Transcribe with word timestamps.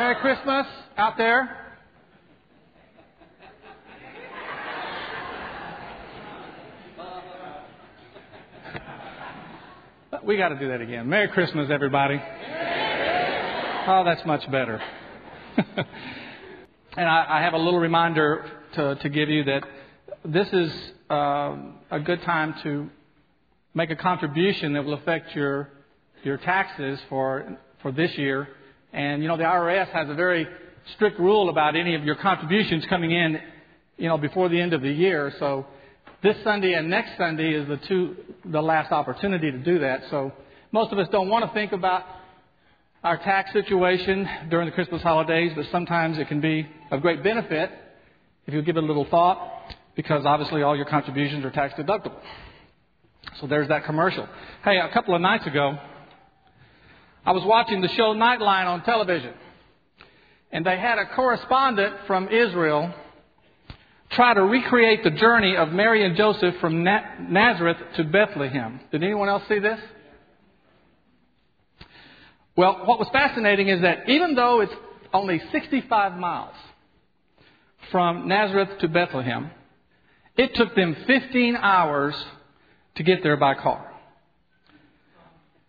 Merry 0.00 0.14
Christmas 0.14 0.66
out 0.96 1.18
there. 1.18 1.74
We 10.24 10.38
got 10.38 10.48
to 10.48 10.58
do 10.58 10.68
that 10.68 10.80
again. 10.80 11.06
Merry 11.06 11.28
Christmas, 11.28 11.68
everybody. 11.70 12.14
Oh, 12.14 14.02
that's 14.06 14.24
much 14.24 14.50
better. 14.50 14.80
and 16.96 17.06
I, 17.06 17.26
I, 17.28 17.42
have 17.42 17.52
a 17.52 17.58
little 17.58 17.78
reminder 17.78 18.50
to, 18.76 18.94
to 18.94 19.08
give 19.10 19.28
you 19.28 19.44
that 19.44 19.64
this 20.24 20.48
is 20.50 20.72
uh, 21.10 21.56
a 21.90 22.00
good 22.02 22.22
time 22.22 22.54
to 22.62 22.88
make 23.74 23.90
a 23.90 23.96
contribution 23.96 24.72
that 24.72 24.82
will 24.82 24.94
affect 24.94 25.36
your 25.36 25.68
your 26.24 26.38
taxes 26.38 26.98
for 27.10 27.58
for 27.82 27.92
this 27.92 28.16
year. 28.16 28.48
And 28.92 29.22
you 29.22 29.28
know 29.28 29.36
the 29.36 29.44
IRS 29.44 29.88
has 29.90 30.08
a 30.08 30.14
very 30.14 30.46
strict 30.94 31.18
rule 31.18 31.48
about 31.48 31.76
any 31.76 31.94
of 31.94 32.04
your 32.04 32.16
contributions 32.16 32.84
coming 32.88 33.12
in, 33.12 33.40
you 33.96 34.08
know, 34.08 34.18
before 34.18 34.48
the 34.48 34.60
end 34.60 34.72
of 34.72 34.82
the 34.82 34.90
year. 34.90 35.32
So 35.38 35.66
this 36.22 36.36
Sunday 36.42 36.74
and 36.74 36.90
next 36.90 37.16
Sunday 37.16 37.54
is 37.54 37.68
the 37.68 37.78
two 37.88 38.16
the 38.44 38.60
last 38.60 38.92
opportunity 38.92 39.50
to 39.50 39.58
do 39.58 39.78
that. 39.80 40.02
So 40.10 40.32
most 40.72 40.92
of 40.92 40.98
us 40.98 41.08
don't 41.10 41.28
want 41.28 41.44
to 41.44 41.52
think 41.52 41.72
about 41.72 42.04
our 43.02 43.16
tax 43.16 43.52
situation 43.52 44.28
during 44.50 44.66
the 44.66 44.72
Christmas 44.72 45.02
holidays, 45.02 45.52
but 45.56 45.66
sometimes 45.72 46.18
it 46.18 46.28
can 46.28 46.40
be 46.40 46.68
of 46.90 47.00
great 47.00 47.22
benefit 47.22 47.70
if 48.46 48.54
you 48.54 48.62
give 48.62 48.76
it 48.76 48.82
a 48.82 48.86
little 48.86 49.06
thought, 49.06 49.38
because 49.94 50.24
obviously 50.26 50.62
all 50.62 50.76
your 50.76 50.86
contributions 50.86 51.44
are 51.44 51.50
tax 51.50 51.74
deductible. 51.74 52.18
So 53.40 53.46
there's 53.46 53.68
that 53.68 53.84
commercial. 53.84 54.28
Hey, 54.64 54.78
a 54.78 54.92
couple 54.92 55.14
of 55.14 55.20
nights 55.20 55.46
ago, 55.46 55.78
I 57.24 57.32
was 57.32 57.44
watching 57.44 57.80
the 57.80 57.88
show 57.88 58.14
Nightline 58.14 58.66
on 58.66 58.82
television, 58.82 59.34
and 60.50 60.64
they 60.64 60.78
had 60.78 60.98
a 60.98 61.06
correspondent 61.14 61.94
from 62.06 62.28
Israel 62.28 62.94
try 64.10 64.34
to 64.34 64.42
recreate 64.42 65.04
the 65.04 65.10
journey 65.10 65.56
of 65.56 65.70
Mary 65.70 66.04
and 66.04 66.16
Joseph 66.16 66.56
from 66.60 66.82
Nazareth 66.82 67.76
to 67.96 68.04
Bethlehem. 68.04 68.80
Did 68.90 69.04
anyone 69.04 69.28
else 69.28 69.42
see 69.48 69.58
this? 69.58 69.78
Well, 72.56 72.84
what 72.84 72.98
was 72.98 73.08
fascinating 73.12 73.68
is 73.68 73.82
that 73.82 74.08
even 74.08 74.34
though 74.34 74.60
it's 74.60 74.72
only 75.12 75.40
65 75.52 76.16
miles 76.16 76.54
from 77.90 78.28
Nazareth 78.28 78.78
to 78.80 78.88
Bethlehem, 78.88 79.50
it 80.36 80.54
took 80.54 80.74
them 80.74 80.96
15 81.06 81.56
hours 81.56 82.14
to 82.96 83.02
get 83.02 83.22
there 83.22 83.36
by 83.36 83.54
car. 83.54 83.89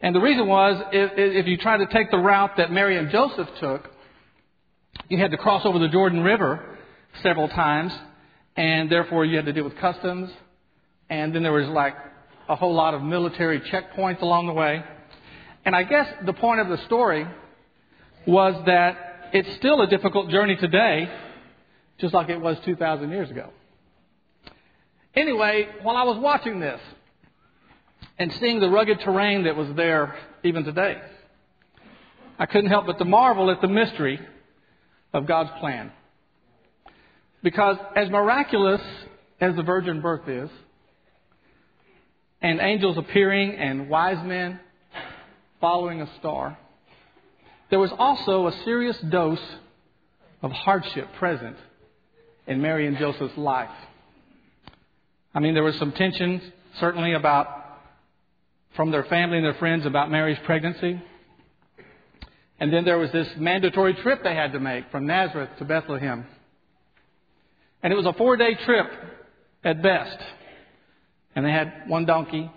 And 0.02 0.16
the 0.16 0.20
reason 0.20 0.48
was, 0.48 0.82
if, 0.92 1.12
if 1.16 1.48
you 1.48 1.58
tried 1.58 1.78
to 1.78 1.86
take 1.88 2.10
the 2.10 2.18
route 2.18 2.58
that 2.58 2.72
Mary 2.72 2.98
and 2.98 3.12
Joseph 3.12 3.48
took, 3.60 3.90
you 5.10 5.18
had 5.20 5.32
to 5.32 5.38
cross 5.38 5.66
over 5.66 5.78
the 5.78 5.90
Jordan 5.90 6.22
River 6.22 6.78
several 7.22 7.48
times, 7.48 7.94
and 8.56 8.92
therefore 8.92 9.26
you 9.26 9.36
had 9.36 9.46
to 9.46 9.54
deal 9.54 9.64
with 9.64 9.76
customs, 9.78 10.32
and 11.10 11.36
then 11.36 11.44
there 11.44 11.54
was 11.54 11.68
like 11.68 11.96
a 12.50 12.56
whole 12.56 12.74
lot 12.74 12.94
of 12.94 13.04
military 13.04 13.62
checkpoints 13.62 14.22
along 14.22 14.48
the 14.48 14.54
way. 14.54 14.84
And 15.66 15.76
I 15.76 15.84
guess 15.84 16.08
the 16.26 16.34
point 16.34 16.62
of 16.62 16.68
the 16.68 16.84
story 16.86 17.28
was 18.26 18.56
that 18.66 19.30
it's 19.34 19.56
still 19.58 19.82
a 19.82 19.88
difficult 19.88 20.30
journey 20.30 20.56
today, 20.56 21.10
just 22.00 22.14
like 22.14 22.30
it 22.30 22.42
was 22.42 22.58
2,000 22.66 23.10
years 23.12 23.30
ago. 23.30 23.50
Anyway, 25.16 25.68
while 25.84 25.96
I 25.96 26.04
was 26.04 26.18
watching 26.18 26.60
this 26.60 26.80
and 28.18 28.32
seeing 28.40 28.60
the 28.60 28.70
rugged 28.70 29.00
terrain 29.02 29.44
that 29.44 29.56
was 29.56 29.68
there 29.76 30.16
even 30.44 30.64
today, 30.64 31.02
I 32.38 32.46
couldn't 32.46 32.70
help 32.70 32.86
but 32.88 32.98
to 32.98 33.06
marvel 33.06 33.52
at 33.52 33.62
the 33.62 33.68
mystery 33.68 34.20
of 35.14 35.28
God's 35.28 35.52
plan. 35.60 35.92
Because 37.44 37.78
as 37.96 38.10
miraculous 38.10 38.82
as 39.40 39.56
the 39.56 39.64
virgin 39.64 40.02
birth 40.02 40.28
is, 40.28 40.50
and 42.42 42.60
angels 42.60 42.98
appearing 42.98 43.56
and 43.56 43.90
wise 43.90 44.26
men 44.26 44.60
following 45.60 46.02
a 46.02 46.10
star, 46.20 46.58
there 47.70 47.80
was 47.80 47.92
also 47.98 48.48
a 48.48 48.52
serious 48.64 48.98
dose 49.10 49.40
of 50.42 50.52
hardship 50.52 51.08
present 51.18 51.56
in 52.48 52.62
Mary 52.62 52.88
and 52.88 52.98
Joseph's 52.98 53.38
life. 53.38 53.70
I 55.34 55.40
mean, 55.40 55.54
there 55.54 55.64
was 55.64 55.78
some 55.78 55.92
tension, 55.92 56.42
certainly, 56.80 57.14
about 57.14 57.61
from 58.76 58.92
their 58.92 59.04
family 59.06 59.38
and 59.38 59.46
their 59.46 59.56
friends 59.56 59.86
about 59.86 60.10
Mary's 60.10 60.38
pregnancy. 60.46 61.02
And 62.60 62.72
then 62.72 62.86
there 62.86 62.98
was 62.98 63.12
this 63.12 63.28
mandatory 63.38 63.96
trip 63.96 64.24
they 64.24 64.36
had 64.36 64.54
to 64.54 64.60
make 64.60 64.90
from 64.92 65.08
Nazareth 65.08 65.50
to 65.60 65.66
Bethlehem. 65.66 66.26
And 67.84 67.92
it 67.92 67.96
was 67.96 68.06
a 68.06 68.14
four 68.14 68.38
day 68.38 68.56
trip 68.66 68.88
at 69.64 69.82
best. 69.82 70.18
And 71.36 71.46
they 71.46 71.52
had 71.52 71.84
one 71.88 72.06
donkey, 72.06 72.52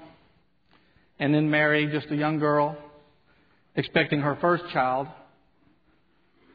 and 1.19 1.33
then 1.33 1.49
Mary, 1.49 1.87
just 1.93 2.11
a 2.11 2.17
young 2.17 2.39
girl, 2.39 2.77
expecting 3.77 4.21
her 4.21 4.37
first 4.41 4.65
child 4.73 5.07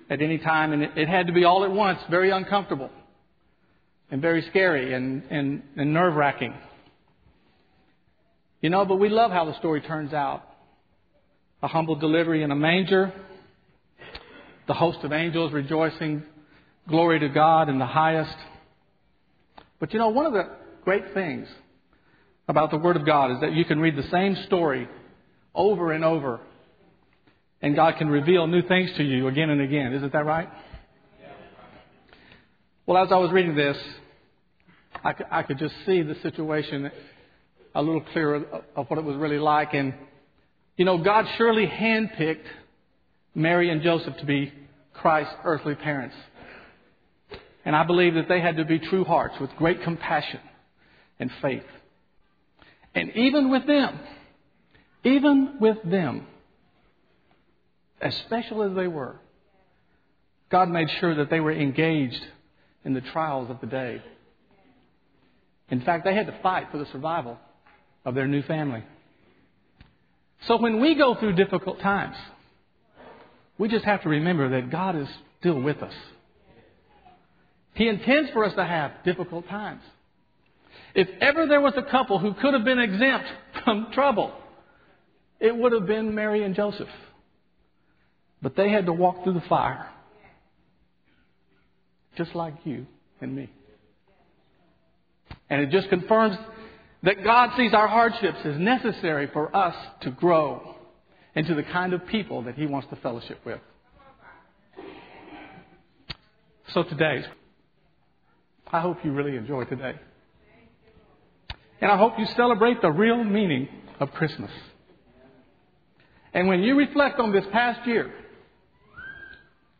at 0.09 0.21
any 0.21 0.37
time, 0.37 0.73
and 0.73 0.83
it, 0.83 1.07
had 1.07 1.27
to 1.27 1.33
be 1.33 1.45
all 1.45 1.63
at 1.63 1.71
once, 1.71 1.99
very 2.09 2.31
uncomfortable 2.31 2.89
and 4.11 4.21
very 4.21 4.41
scary 4.49 4.93
and, 4.93 5.23
and, 5.29 5.63
and 5.77 5.93
nerve 5.93 6.15
wracking. 6.15 6.53
You 8.61 8.69
know, 8.69 8.85
but 8.85 8.95
we 8.95 9.09
love 9.09 9.31
how 9.31 9.45
the 9.45 9.57
story 9.59 9.81
turns 9.81 10.13
out. 10.13 10.43
A 11.61 11.67
humble 11.67 11.95
delivery 11.95 12.43
in 12.43 12.51
a 12.51 12.55
manger, 12.55 13.13
the 14.67 14.73
host 14.73 14.99
of 15.03 15.11
angels 15.11 15.51
rejoicing, 15.51 16.23
glory 16.87 17.19
to 17.19 17.29
God 17.29 17.67
in 17.67 17.79
the 17.79 17.85
highest. 17.85 18.35
But 19.79 19.91
you 19.93 19.99
know, 19.99 20.09
one 20.09 20.25
of 20.25 20.33
the 20.33 20.49
great 20.83 21.13
things 21.13 21.47
about 22.47 22.71
the 22.71 22.77
Word 22.77 22.95
of 22.95 23.05
God 23.05 23.31
is 23.31 23.41
that 23.41 23.53
you 23.53 23.65
can 23.65 23.79
read 23.79 23.95
the 23.97 24.09
same 24.09 24.37
story 24.45 24.87
over 25.53 25.91
and 25.91 26.05
over 26.05 26.39
and 27.61 27.75
God 27.75 27.95
can 27.97 28.09
reveal 28.09 28.47
new 28.47 28.61
things 28.61 28.89
to 28.97 29.03
you 29.03 29.27
again 29.27 29.49
and 29.49 29.61
again. 29.61 29.93
Isn't 29.93 30.13
that 30.13 30.25
right? 30.25 30.49
Well, 32.85 33.03
as 33.03 33.11
I 33.11 33.17
was 33.17 33.31
reading 33.31 33.55
this, 33.55 33.77
I 35.03 35.13
could, 35.13 35.25
I 35.29 35.43
could 35.43 35.59
just 35.59 35.75
see 35.85 36.01
the 36.01 36.15
situation 36.23 36.89
a 37.79 37.81
little 37.81 38.01
clearer 38.11 38.43
of 38.75 38.89
what 38.89 38.99
it 38.99 39.05
was 39.05 39.15
really 39.15 39.39
like. 39.39 39.73
And, 39.73 39.93
you 40.75 40.83
know, 40.83 40.97
God 40.97 41.25
surely 41.37 41.65
handpicked 41.65 42.45
Mary 43.33 43.69
and 43.69 43.81
Joseph 43.81 44.17
to 44.17 44.25
be 44.25 44.51
Christ's 44.93 45.33
earthly 45.45 45.75
parents. 45.75 46.15
And 47.63 47.75
I 47.75 47.83
believe 47.83 48.15
that 48.15 48.27
they 48.27 48.41
had 48.41 48.57
to 48.57 48.65
be 48.65 48.79
true 48.79 49.05
hearts 49.05 49.35
with 49.39 49.49
great 49.57 49.81
compassion 49.83 50.41
and 51.19 51.31
faith. 51.41 51.63
And 52.93 53.11
even 53.15 53.49
with 53.49 53.65
them, 53.65 53.99
even 55.05 55.57
with 55.61 55.77
them, 55.85 56.27
as 58.01 58.13
special 58.25 58.63
as 58.63 58.75
they 58.75 58.87
were, 58.87 59.15
God 60.51 60.69
made 60.69 60.89
sure 60.99 61.15
that 61.15 61.29
they 61.29 61.39
were 61.39 61.53
engaged 61.53 62.21
in 62.83 62.93
the 62.93 63.01
trials 63.01 63.49
of 63.49 63.61
the 63.61 63.67
day. 63.67 64.01
In 65.69 65.81
fact, 65.81 66.03
they 66.03 66.15
had 66.15 66.25
to 66.27 66.37
fight 66.41 66.67
for 66.71 66.77
the 66.77 66.87
survival 66.91 67.37
of 68.09 68.15
their 68.15 68.27
new 68.27 68.41
family. 68.41 68.83
So 70.47 70.57
when 70.57 70.81
we 70.81 70.95
go 70.95 71.15
through 71.15 71.33
difficult 71.33 71.79
times, 71.79 72.15
we 73.59 73.69
just 73.69 73.85
have 73.85 74.01
to 74.01 74.09
remember 74.09 74.49
that 74.49 74.71
God 74.71 74.95
is 74.95 75.07
still 75.39 75.61
with 75.61 75.77
us. 75.83 75.93
He 77.75 77.87
intends 77.87 78.31
for 78.31 78.43
us 78.43 78.55
to 78.55 78.65
have 78.65 78.91
difficult 79.05 79.47
times. 79.47 79.81
If 80.95 81.07
ever 81.21 81.45
there 81.45 81.61
was 81.61 81.73
a 81.77 81.83
couple 81.83 82.17
who 82.17 82.33
could 82.33 82.55
have 82.55 82.65
been 82.65 82.79
exempt 82.79 83.27
from 83.63 83.91
trouble, 83.93 84.33
it 85.39 85.55
would 85.55 85.71
have 85.71 85.85
been 85.85 86.15
Mary 86.15 86.43
and 86.43 86.55
Joseph. 86.55 86.89
But 88.41 88.55
they 88.55 88.71
had 88.71 88.87
to 88.87 88.93
walk 88.93 89.23
through 89.23 89.33
the 89.35 89.47
fire. 89.47 89.87
Just 92.17 92.33
like 92.33 92.55
you 92.63 92.87
and 93.21 93.35
me. 93.35 93.51
And 95.49 95.61
it 95.61 95.69
just 95.69 95.89
confirms 95.89 96.37
that 97.03 97.23
God 97.23 97.51
sees 97.55 97.73
our 97.73 97.87
hardships 97.87 98.39
as 98.43 98.57
necessary 98.57 99.29
for 99.31 99.55
us 99.55 99.75
to 100.01 100.11
grow 100.11 100.75
into 101.35 101.55
the 101.55 101.63
kind 101.63 101.93
of 101.93 102.05
people 102.07 102.43
that 102.43 102.55
He 102.55 102.65
wants 102.65 102.87
to 102.89 102.95
fellowship 102.97 103.39
with. 103.45 103.59
So 106.73 106.83
today, 106.83 107.25
I 108.71 108.81
hope 108.81 108.97
you 109.03 109.11
really 109.11 109.35
enjoy 109.35 109.63
today. 109.63 109.95
And 111.81 111.91
I 111.91 111.97
hope 111.97 112.19
you 112.19 112.25
celebrate 112.35 112.81
the 112.81 112.91
real 112.91 113.23
meaning 113.23 113.69
of 113.99 114.11
Christmas. 114.11 114.51
And 116.33 116.47
when 116.47 116.61
you 116.61 116.77
reflect 116.77 117.19
on 117.19 117.31
this 117.31 117.45
past 117.51 117.87
year, 117.87 118.13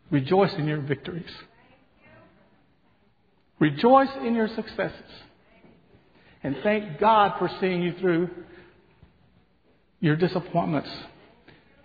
rejoice 0.09 0.53
in 0.53 0.65
your 0.67 0.79
victories. 0.79 1.29
Rejoice 3.59 4.09
in 4.23 4.33
your 4.33 4.47
successes. 4.47 5.11
And 6.43 6.55
thank 6.63 6.99
God 6.99 7.33
for 7.37 7.49
seeing 7.59 7.81
you 7.81 7.93
through 7.99 8.29
your 9.99 10.15
disappointments 10.15 10.89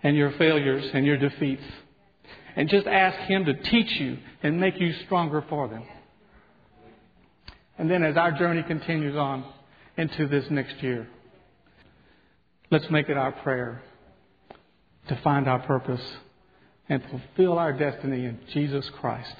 and 0.03 0.15
your 0.15 0.31
failures 0.37 0.85
and 0.93 1.05
your 1.05 1.17
defeats. 1.17 1.63
And 2.55 2.69
just 2.69 2.87
ask 2.87 3.17
Him 3.27 3.45
to 3.45 3.53
teach 3.53 3.99
you 3.99 4.17
and 4.41 4.59
make 4.59 4.79
you 4.79 4.93
stronger 5.05 5.43
for 5.49 5.67
them. 5.67 5.83
And 7.77 7.91
then 7.91 8.03
as 8.03 8.15
our 8.15 8.31
journey 8.31 8.63
continues 8.63 9.17
on 9.17 9.43
into 9.97 10.27
this 10.27 10.45
next 10.49 10.81
year, 10.81 11.07
let's 12.71 12.89
make 12.89 13.09
it 13.09 13.17
our 13.17 13.33
prayer 13.33 13.81
to 15.09 15.19
find 15.23 15.47
our 15.47 15.59
purpose 15.59 16.01
and 16.87 17.03
fulfill 17.09 17.57
our 17.57 17.73
destiny 17.73 18.25
in 18.25 18.39
Jesus 18.53 18.89
Christ. 19.01 19.35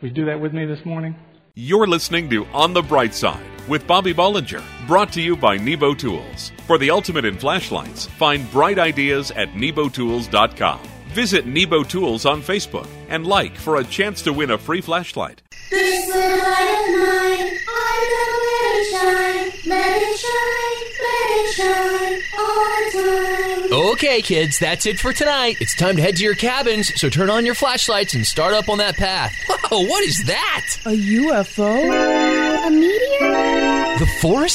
Will 0.00 0.08
you 0.08 0.14
do 0.14 0.26
that 0.26 0.40
with 0.40 0.52
me 0.52 0.64
this 0.64 0.84
morning? 0.84 1.14
You're 1.56 1.86
listening 1.86 2.28
to 2.30 2.44
On 2.46 2.72
the 2.72 2.82
Bright 2.82 3.14
Side 3.14 3.46
with 3.68 3.86
Bobby 3.86 4.12
Bollinger, 4.12 4.60
brought 4.88 5.12
to 5.12 5.22
you 5.22 5.36
by 5.36 5.56
Nebo 5.56 5.94
Tools. 5.94 6.50
For 6.66 6.78
the 6.78 6.90
ultimate 6.90 7.24
in 7.24 7.38
flashlights, 7.38 8.06
find 8.06 8.50
bright 8.50 8.80
ideas 8.80 9.30
at 9.30 9.50
nebotools.com. 9.50 10.80
Visit 11.10 11.46
Nebo 11.46 11.84
Tools 11.84 12.26
on 12.26 12.42
Facebook 12.42 12.88
and 13.08 13.24
like 13.24 13.56
for 13.56 13.76
a 13.76 13.84
chance 13.84 14.20
to 14.22 14.32
win 14.32 14.50
a 14.50 14.58
free 14.58 14.80
flashlight. 14.80 15.42
This 15.70 16.08
little 16.08 16.38
light 16.38 16.86
of 16.88 16.98
mine, 16.98 17.56
I'm 17.68 18.10
let 18.50 18.74
it 18.74 18.90
shine, 18.90 19.70
let 19.70 20.02
it 20.02 20.18
shine, 20.18 20.82
let 21.04 21.30
it 21.38 21.54
shine 21.54 22.20
all 22.36 22.66
the 22.82 23.38
time. 23.38 23.43
Okay, 23.74 24.22
kids, 24.22 24.60
that's 24.60 24.86
it 24.86 25.00
for 25.00 25.12
tonight. 25.12 25.56
It's 25.58 25.74
time 25.74 25.96
to 25.96 26.02
head 26.02 26.14
to 26.18 26.22
your 26.22 26.36
cabins, 26.36 26.92
so 26.94 27.08
turn 27.08 27.28
on 27.28 27.44
your 27.44 27.56
flashlights 27.56 28.14
and 28.14 28.24
start 28.24 28.54
up 28.54 28.68
on 28.68 28.78
that 28.78 28.96
path. 28.96 29.34
Whoa, 29.48 29.80
what 29.80 30.04
is 30.04 30.22
that? 30.26 30.66
A 30.86 30.90
UFO? 30.90 32.68
A 32.68 32.70
meteor? 32.70 33.98
The 33.98 34.06
Force? 34.20 34.54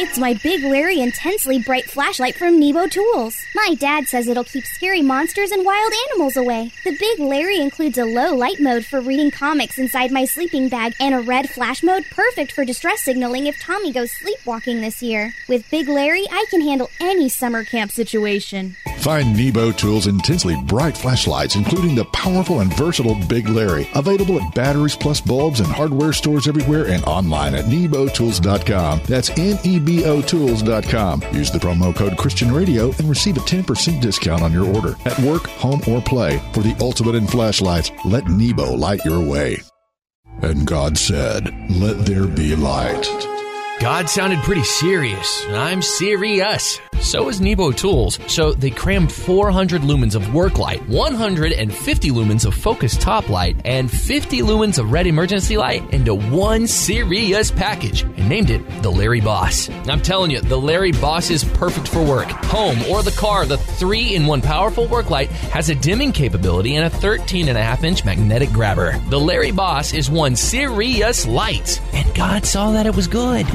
It's 0.00 0.16
my 0.16 0.34
Big 0.44 0.62
Larry 0.62 1.00
Intensely 1.00 1.58
Bright 1.58 1.90
flashlight 1.90 2.36
from 2.36 2.60
Nebo 2.60 2.86
Tools. 2.86 3.36
My 3.56 3.74
dad 3.74 4.06
says 4.06 4.28
it'll 4.28 4.44
keep 4.44 4.64
scary 4.64 5.02
monsters 5.02 5.50
and 5.50 5.66
wild 5.66 5.92
animals 6.08 6.36
away. 6.36 6.70
The 6.84 6.96
Big 6.96 7.18
Larry 7.18 7.60
includes 7.60 7.98
a 7.98 8.04
low 8.04 8.32
light 8.32 8.60
mode 8.60 8.86
for 8.86 9.00
reading 9.00 9.32
comics 9.32 9.76
inside 9.76 10.12
my 10.12 10.24
sleeping 10.24 10.68
bag 10.68 10.94
and 11.00 11.16
a 11.16 11.20
red 11.20 11.50
flash 11.50 11.82
mode 11.82 12.04
perfect 12.12 12.52
for 12.52 12.64
distress 12.64 13.02
signaling 13.02 13.46
if 13.46 13.60
Tommy 13.60 13.90
goes 13.90 14.12
sleepwalking 14.12 14.82
this 14.82 15.02
year. 15.02 15.34
With 15.48 15.68
Big 15.68 15.88
Larry, 15.88 16.26
I 16.30 16.44
can 16.48 16.60
handle 16.60 16.90
any 17.00 17.28
summer 17.28 17.64
camp 17.64 17.90
situation. 17.90 18.76
Find 18.98 19.36
Nebo 19.36 19.72
Tools' 19.72 20.06
intensely 20.06 20.54
bright 20.66 20.96
flashlights, 20.96 21.56
including 21.56 21.96
the 21.96 22.04
powerful 22.06 22.60
and 22.60 22.72
versatile 22.76 23.16
Big 23.26 23.48
Larry, 23.48 23.88
available 23.96 24.40
at 24.40 24.54
batteries 24.54 24.96
plus 24.96 25.20
bulbs 25.20 25.58
and 25.58 25.68
hardware 25.68 26.12
stores 26.12 26.46
everywhere 26.46 26.86
and 26.86 27.02
online 27.04 27.56
at 27.56 27.64
nebotools.com. 27.64 29.00
That's 29.06 29.30
N 29.30 29.58
E 29.64 29.80
B 29.80 29.87
O 30.04 30.18
Use 30.20 31.50
the 31.50 31.58
promo 31.58 31.94
code 31.94 32.16
Christian 32.18 32.52
Radio 32.52 32.86
and 32.98 33.08
receive 33.08 33.36
a 33.36 33.40
10% 33.40 34.00
discount 34.00 34.42
on 34.42 34.52
your 34.52 34.66
order 34.74 34.94
at 35.06 35.18
work, 35.20 35.46
home, 35.48 35.80
or 35.88 36.00
play. 36.02 36.38
For 36.52 36.60
the 36.60 36.76
ultimate 36.80 37.14
in 37.14 37.26
flashlights, 37.26 37.90
let 38.04 38.26
Nebo 38.28 38.74
light 38.74 39.04
your 39.04 39.20
way. 39.20 39.58
And 40.42 40.66
God 40.66 40.98
said, 40.98 41.52
Let 41.70 42.04
there 42.06 42.26
be 42.26 42.54
light. 42.54 43.37
God 43.80 44.10
sounded 44.10 44.40
pretty 44.40 44.64
serious. 44.64 45.46
I'm 45.50 45.82
serious. 45.82 46.80
So 47.00 47.28
is 47.28 47.40
Nebo 47.40 47.70
Tools. 47.70 48.18
So 48.26 48.52
they 48.52 48.70
crammed 48.70 49.12
400 49.12 49.82
lumens 49.82 50.16
of 50.16 50.34
work 50.34 50.58
light, 50.58 50.86
150 50.88 52.10
lumens 52.10 52.44
of 52.44 52.54
focus 52.54 52.96
top 52.96 53.28
light, 53.28 53.56
and 53.64 53.88
50 53.88 54.40
lumens 54.40 54.78
of 54.78 54.90
red 54.90 55.06
emergency 55.06 55.56
light 55.56 55.88
into 55.94 56.14
one 56.14 56.66
serious 56.66 57.52
package 57.52 58.02
and 58.02 58.28
named 58.28 58.50
it 58.50 58.82
the 58.82 58.90
Larry 58.90 59.20
Boss. 59.20 59.70
I'm 59.88 60.02
telling 60.02 60.32
you, 60.32 60.40
the 60.40 60.58
Larry 60.58 60.92
Boss 60.92 61.30
is 61.30 61.44
perfect 61.44 61.86
for 61.86 62.02
work, 62.04 62.28
home, 62.28 62.82
or 62.90 63.04
the 63.04 63.12
car. 63.12 63.46
The 63.46 63.58
three 63.58 64.16
in 64.16 64.26
one 64.26 64.42
powerful 64.42 64.88
work 64.88 65.08
light 65.08 65.30
has 65.30 65.70
a 65.70 65.76
dimming 65.76 66.12
capability 66.12 66.74
and 66.74 66.84
a 66.84 66.90
13 66.90 67.48
and 67.48 67.56
a 67.56 67.62
half 67.62 67.84
inch 67.84 68.04
magnetic 68.04 68.50
grabber. 68.50 68.98
The 69.08 69.20
Larry 69.20 69.52
Boss 69.52 69.94
is 69.94 70.10
one 70.10 70.34
serious 70.34 71.26
light, 71.26 71.80
and 71.94 72.12
God 72.14 72.44
saw 72.44 72.72
that 72.72 72.86
it 72.86 72.96
was 72.96 73.06
good. 73.06 73.46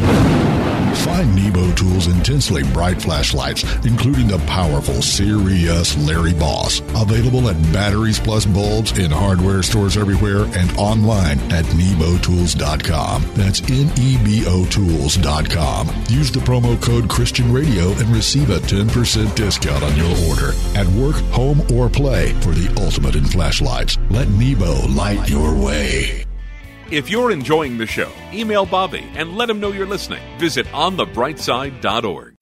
Find 1.04 1.36
Nebo 1.36 1.72
Tools' 1.74 2.08
intensely 2.08 2.64
bright 2.72 3.02
flashlights, 3.02 3.64
including 3.86 4.28
the 4.28 4.38
powerful 4.48 5.02
serious 5.02 5.98
Larry 5.98 6.34
Boss, 6.34 6.80
available 6.96 7.50
at 7.50 7.62
batteries 7.74 8.20
plus 8.20 8.46
bulbs 8.46 8.98
in 8.98 9.12
hardware 9.12 9.64
stores 9.64 9.98
everywhere 9.98 10.46
and 10.56 10.76
online 10.78 11.40
at 11.52 11.66
nebotools.com. 11.66 13.26
That's 13.34 13.62
N 13.70 13.92
E 14.00 14.18
B 14.24 14.46
O 14.48 14.66
Tools.com. 14.66 15.88
Use 16.08 16.32
the 16.32 16.40
promo 16.40 16.82
code 16.82 17.10
Christian 17.10 17.52
Radio 17.52 17.92
and 17.92 18.08
receive 18.08 18.50
a 18.50 18.60
10% 18.60 19.36
discount 19.36 19.84
on 19.84 19.96
your 19.98 20.16
order 20.30 20.54
at 20.76 20.88
work, 20.88 21.16
home, 21.32 21.62
or 21.74 21.90
play 21.90 22.34
for 22.42 22.52
the 22.52 22.74
ultimate 22.82 23.16
in 23.16 23.26
flashlights. 23.26 23.98
Let 24.10 24.30
Nebo 24.30 24.88
light 24.88 25.30
your 25.30 25.54
way. 25.54 26.26
If 26.94 27.10
you're 27.10 27.32
enjoying 27.32 27.80
the 27.80 27.88
show, 27.88 28.12
email 28.32 28.68
Bobby 28.68 29.04
and 29.16 29.36
let 29.36 29.50
him 29.50 29.60
know 29.60 29.72
you're 29.72 29.88
listening. 29.88 30.22
Visit 30.38 30.68
onthebrightside.org. 30.68 32.36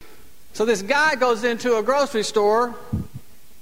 So 0.51 0.65
this 0.65 0.81
guy 0.81 1.15
goes 1.15 1.45
into 1.45 1.77
a 1.77 1.83
grocery 1.83 2.24
store 2.24 2.75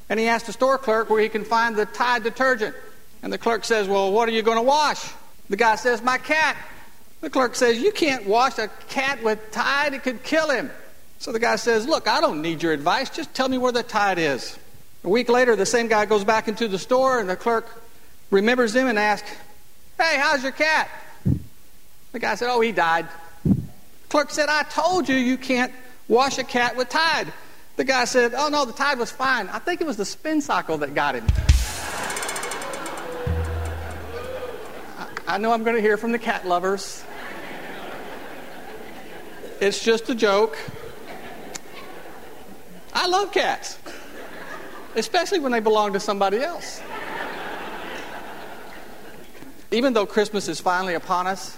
and 0.10 0.20
he 0.20 0.28
asks 0.28 0.48
the 0.48 0.54
store 0.54 0.80
clerk 0.80 1.12
where 1.12 1.22
he 1.22 1.30
can 1.30 1.46
find 1.46 1.76
the 1.76 1.86
Tide 1.86 2.24
detergent. 2.24 2.76
And 3.22 3.32
the 3.32 3.38
clerk 3.38 3.66
says, 3.66 3.88
Well, 3.88 4.12
what 4.12 4.28
are 4.30 4.32
you 4.32 4.42
going 4.42 4.58
to 4.58 4.64
wash? 4.64 5.12
The 5.48 5.58
guy 5.58 5.76
says, 5.76 6.02
My 6.02 6.18
cat. 6.18 6.58
The 7.22 7.30
clerk 7.30 7.54
says, 7.54 7.80
You 7.80 7.92
can't 7.92 8.26
wash 8.26 8.58
a 8.58 8.70
cat 8.88 9.22
with 9.22 9.52
Tide, 9.52 9.94
it 9.94 10.02
could 10.02 10.24
kill 10.24 10.50
him. 10.50 10.72
So 11.20 11.32
the 11.32 11.38
guy 11.38 11.58
says, 11.58 11.86
Look, 11.86 12.08
I 12.08 12.20
don't 12.20 12.42
need 12.42 12.64
your 12.64 12.74
advice, 12.74 13.12
just 13.12 13.32
tell 13.36 13.48
me 13.48 13.60
where 13.60 13.72
the 13.72 13.84
Tide 13.84 14.18
is. 14.18 14.58
A 15.04 15.10
week 15.10 15.30
later, 15.30 15.56
the 15.56 15.68
same 15.68 15.88
guy 15.88 16.08
goes 16.08 16.24
back 16.24 16.48
into 16.48 16.68
the 16.68 16.80
store 16.80 17.20
and 17.20 17.30
the 17.30 17.36
clerk 17.36 17.68
remembers 18.32 18.76
him 18.76 18.88
and 18.88 18.98
asks, 18.98 19.30
Hey, 20.00 20.18
how's 20.18 20.42
your 20.44 20.54
cat? 20.54 20.90
The 22.14 22.20
guy 22.20 22.36
said, 22.36 22.50
Oh, 22.50 22.62
he 22.62 22.72
died. 22.72 23.06
Clerk 24.08 24.32
said, 24.32 24.48
I 24.48 24.64
told 24.64 25.10
you 25.10 25.16
you 25.16 25.36
can't 25.36 25.74
wash 26.08 26.38
a 26.38 26.44
cat 26.46 26.78
with 26.78 26.88
Tide. 26.88 27.28
The 27.76 27.84
guy 27.84 28.06
said, 28.06 28.34
Oh, 28.34 28.48
no, 28.48 28.64
the 28.64 28.72
Tide 28.72 28.98
was 28.98 29.12
fine. 29.12 29.50
I 29.50 29.60
think 29.60 29.82
it 29.82 29.88
was 29.88 29.98
the 29.98 30.06
spin 30.06 30.40
cycle 30.40 30.78
that 30.78 30.96
got 30.96 31.16
him. 31.16 31.28
I, 34.98 35.36
I 35.36 35.38
know 35.38 35.52
I'm 35.52 35.66
going 35.66 35.76
to 35.76 35.82
hear 35.82 35.98
from 35.98 36.14
the 36.14 36.20
cat 36.20 36.48
lovers. 36.48 37.04
It's 39.60 39.84
just 39.84 40.10
a 40.10 40.16
joke. 40.16 40.58
I 42.94 43.06
love 43.08 43.34
cats, 43.34 43.78
especially 44.96 45.40
when 45.40 45.52
they 45.52 45.60
belong 45.60 45.92
to 45.92 46.00
somebody 46.00 46.38
else. 46.38 46.82
Even 49.72 49.94
though 49.94 50.06
Christmas 50.06 50.48
is 50.48 50.60
finally 50.60 50.94
upon 50.94 51.28
us, 51.28 51.58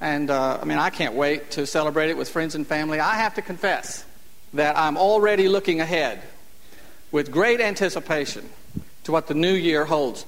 and 0.00 0.30
uh, 0.30 0.58
I 0.60 0.64
mean, 0.64 0.78
I 0.78 0.90
can't 0.90 1.14
wait 1.14 1.52
to 1.52 1.66
celebrate 1.66 2.10
it 2.10 2.16
with 2.16 2.28
friends 2.28 2.54
and 2.54 2.66
family, 2.66 3.00
I 3.00 3.14
have 3.14 3.34
to 3.34 3.42
confess 3.42 4.04
that 4.54 4.76
I'm 4.78 4.96
already 4.96 5.48
looking 5.48 5.80
ahead 5.80 6.22
with 7.10 7.30
great 7.30 7.60
anticipation 7.60 8.48
to 9.04 9.12
what 9.12 9.26
the 9.26 9.34
new 9.34 9.54
year 9.54 9.84
holds 9.84 10.26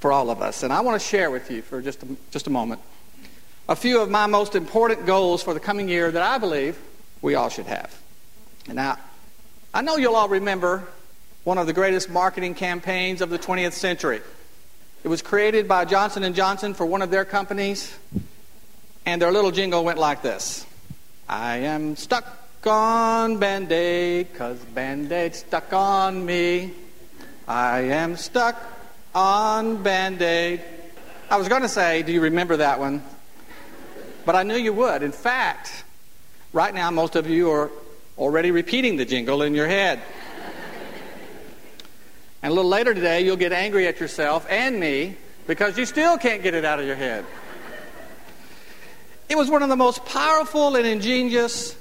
for 0.00 0.12
all 0.12 0.30
of 0.30 0.40
us. 0.40 0.62
And 0.62 0.72
I 0.72 0.80
want 0.80 1.00
to 1.00 1.06
share 1.06 1.30
with 1.30 1.50
you 1.50 1.62
for 1.62 1.80
just 1.82 2.02
a, 2.02 2.06
just 2.30 2.46
a 2.46 2.50
moment 2.50 2.80
a 3.68 3.76
few 3.76 4.00
of 4.00 4.10
my 4.10 4.26
most 4.26 4.54
important 4.54 5.06
goals 5.06 5.42
for 5.42 5.54
the 5.54 5.60
coming 5.60 5.88
year 5.88 6.10
that 6.10 6.22
I 6.22 6.38
believe 6.38 6.78
we 7.20 7.34
all 7.34 7.48
should 7.48 7.66
have. 7.66 7.96
And 8.66 8.76
now, 8.76 8.98
I 9.72 9.82
know 9.82 9.96
you'll 9.96 10.16
all 10.16 10.28
remember 10.28 10.86
one 11.44 11.58
of 11.58 11.66
the 11.66 11.72
greatest 11.72 12.10
marketing 12.10 12.54
campaigns 12.54 13.20
of 13.20 13.30
the 13.30 13.38
20th 13.38 13.72
century. 13.72 14.20
It 15.04 15.08
was 15.08 15.20
created 15.20 15.66
by 15.66 15.84
Johnson 15.84 16.32
& 16.34 16.34
Johnson 16.34 16.74
for 16.74 16.86
one 16.86 17.02
of 17.02 17.10
their 17.10 17.24
companies, 17.24 17.92
and 19.04 19.20
their 19.20 19.32
little 19.32 19.50
jingle 19.50 19.82
went 19.82 19.98
like 19.98 20.22
this. 20.22 20.64
I 21.28 21.56
am 21.56 21.96
stuck 21.96 22.24
on 22.64 23.38
Band-Aid, 23.38 24.32
cause 24.34 24.58
Band-Aid 24.60 25.34
stuck 25.34 25.72
on 25.72 26.24
me. 26.24 26.70
I 27.48 27.80
am 27.80 28.16
stuck 28.16 28.62
on 29.12 29.82
Band-Aid. 29.82 30.60
I 31.28 31.36
was 31.36 31.48
going 31.48 31.62
to 31.62 31.68
say, 31.68 32.04
do 32.04 32.12
you 32.12 32.20
remember 32.20 32.58
that 32.58 32.78
one? 32.78 33.02
But 34.24 34.36
I 34.36 34.44
knew 34.44 34.56
you 34.56 34.72
would. 34.72 35.02
In 35.02 35.10
fact, 35.10 35.82
right 36.52 36.72
now 36.72 36.92
most 36.92 37.16
of 37.16 37.28
you 37.28 37.50
are 37.50 37.72
already 38.16 38.52
repeating 38.52 38.98
the 38.98 39.04
jingle 39.04 39.42
in 39.42 39.52
your 39.52 39.66
head. 39.66 40.00
And 42.42 42.50
a 42.50 42.54
little 42.54 42.70
later 42.70 42.92
today, 42.92 43.24
you'll 43.24 43.36
get 43.36 43.52
angry 43.52 43.86
at 43.86 44.00
yourself 44.00 44.46
and 44.50 44.80
me 44.80 45.16
because 45.46 45.78
you 45.78 45.86
still 45.86 46.18
can't 46.18 46.42
get 46.42 46.54
it 46.54 46.64
out 46.64 46.80
of 46.80 46.86
your 46.86 46.96
head. 46.96 47.24
It 49.28 49.36
was 49.36 49.48
one 49.48 49.62
of 49.62 49.68
the 49.68 49.76
most 49.76 50.04
powerful 50.04 50.74
and 50.76 50.86
ingenious 50.86 51.76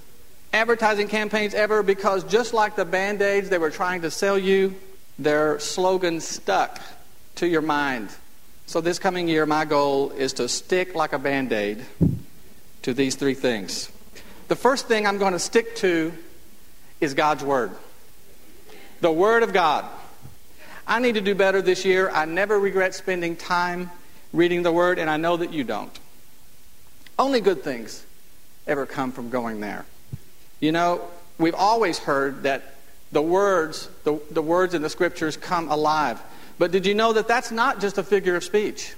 advertising 0.53 1.07
campaigns 1.07 1.53
ever 1.53 1.81
because 1.81 2.23
just 2.25 2.53
like 2.53 2.75
the 2.75 2.85
band 2.85 3.21
aids 3.21 3.49
they 3.49 3.57
were 3.57 3.71
trying 3.71 4.01
to 4.01 4.11
sell 4.11 4.37
you, 4.37 4.75
their 5.17 5.59
slogan 5.59 6.21
stuck 6.21 6.79
to 7.35 7.47
your 7.47 7.61
mind. 7.61 8.09
So 8.67 8.81
this 8.81 8.99
coming 8.99 9.27
year, 9.27 9.45
my 9.45 9.65
goal 9.65 10.11
is 10.11 10.33
to 10.33 10.47
stick 10.47 10.95
like 10.95 11.13
a 11.13 11.19
band 11.19 11.51
aid 11.51 11.83
to 12.83 12.93
these 12.93 13.15
three 13.15 13.33
things. 13.33 13.91
The 14.47 14.55
first 14.55 14.87
thing 14.87 15.07
I'm 15.07 15.17
going 15.17 15.33
to 15.33 15.39
stick 15.39 15.75
to 15.77 16.13
is 16.99 17.13
God's 17.13 17.43
Word. 17.43 17.71
The 19.01 19.11
Word 19.11 19.43
of 19.43 19.53
God. 19.53 19.85
I 20.91 20.99
need 20.99 21.15
to 21.15 21.21
do 21.21 21.33
better 21.33 21.61
this 21.61 21.85
year. 21.85 22.09
I 22.09 22.25
never 22.25 22.59
regret 22.59 22.93
spending 22.93 23.37
time 23.37 23.89
reading 24.33 24.61
the 24.61 24.73
Word, 24.73 24.99
and 24.99 25.09
I 25.09 25.15
know 25.15 25.37
that 25.37 25.53
you 25.53 25.63
don't. 25.63 25.97
Only 27.17 27.39
good 27.39 27.63
things 27.63 28.05
ever 28.67 28.85
come 28.85 29.13
from 29.13 29.29
going 29.29 29.61
there. 29.61 29.85
You 30.59 30.73
know, 30.73 30.99
we've 31.37 31.55
always 31.55 31.97
heard 31.97 32.43
that 32.43 32.75
the 33.13 33.21
words, 33.21 33.87
the, 34.03 34.19
the 34.31 34.41
words 34.41 34.73
in 34.73 34.81
the 34.81 34.89
scriptures 34.89 35.37
come 35.37 35.71
alive. 35.71 36.21
But 36.59 36.71
did 36.71 36.85
you 36.85 36.93
know 36.93 37.13
that 37.13 37.25
that's 37.25 37.51
not 37.51 37.79
just 37.79 37.97
a 37.97 38.03
figure 38.03 38.35
of 38.35 38.43
speech? 38.43 38.93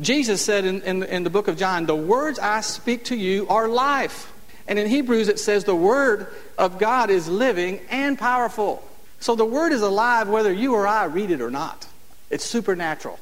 Jesus 0.00 0.44
said 0.44 0.64
in, 0.64 0.82
in, 0.82 1.04
in 1.04 1.22
the 1.22 1.30
book 1.30 1.46
of 1.46 1.56
John, 1.56 1.86
The 1.86 1.94
words 1.94 2.40
I 2.40 2.62
speak 2.62 3.04
to 3.04 3.16
you 3.16 3.46
are 3.46 3.68
life. 3.68 4.32
And 4.66 4.76
in 4.76 4.88
Hebrews, 4.88 5.28
it 5.28 5.38
says 5.38 5.62
the 5.62 5.76
word 5.76 6.34
of 6.58 6.80
God 6.80 7.10
is 7.10 7.28
living 7.28 7.80
and 7.90 8.18
powerful. 8.18 8.82
So 9.26 9.34
the 9.34 9.44
word 9.44 9.72
is 9.72 9.82
alive 9.82 10.28
whether 10.28 10.52
you 10.52 10.74
or 10.74 10.86
I 10.86 11.06
read 11.06 11.32
it 11.32 11.40
or 11.40 11.50
not. 11.50 11.88
It's 12.30 12.44
supernatural. 12.44 13.18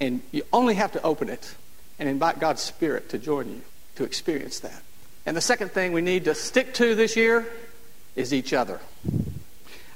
And 0.00 0.20
you 0.32 0.42
only 0.52 0.74
have 0.74 0.90
to 0.94 1.02
open 1.04 1.28
it 1.28 1.54
and 1.96 2.08
invite 2.08 2.40
God's 2.40 2.60
Spirit 2.60 3.10
to 3.10 3.18
join 3.18 3.48
you 3.48 3.60
to 3.94 4.02
experience 4.02 4.58
that. 4.58 4.82
And 5.24 5.36
the 5.36 5.40
second 5.40 5.70
thing 5.70 5.92
we 5.92 6.00
need 6.00 6.24
to 6.24 6.34
stick 6.34 6.74
to 6.74 6.96
this 6.96 7.14
year 7.14 7.46
is 8.16 8.34
each 8.34 8.52
other. 8.52 8.80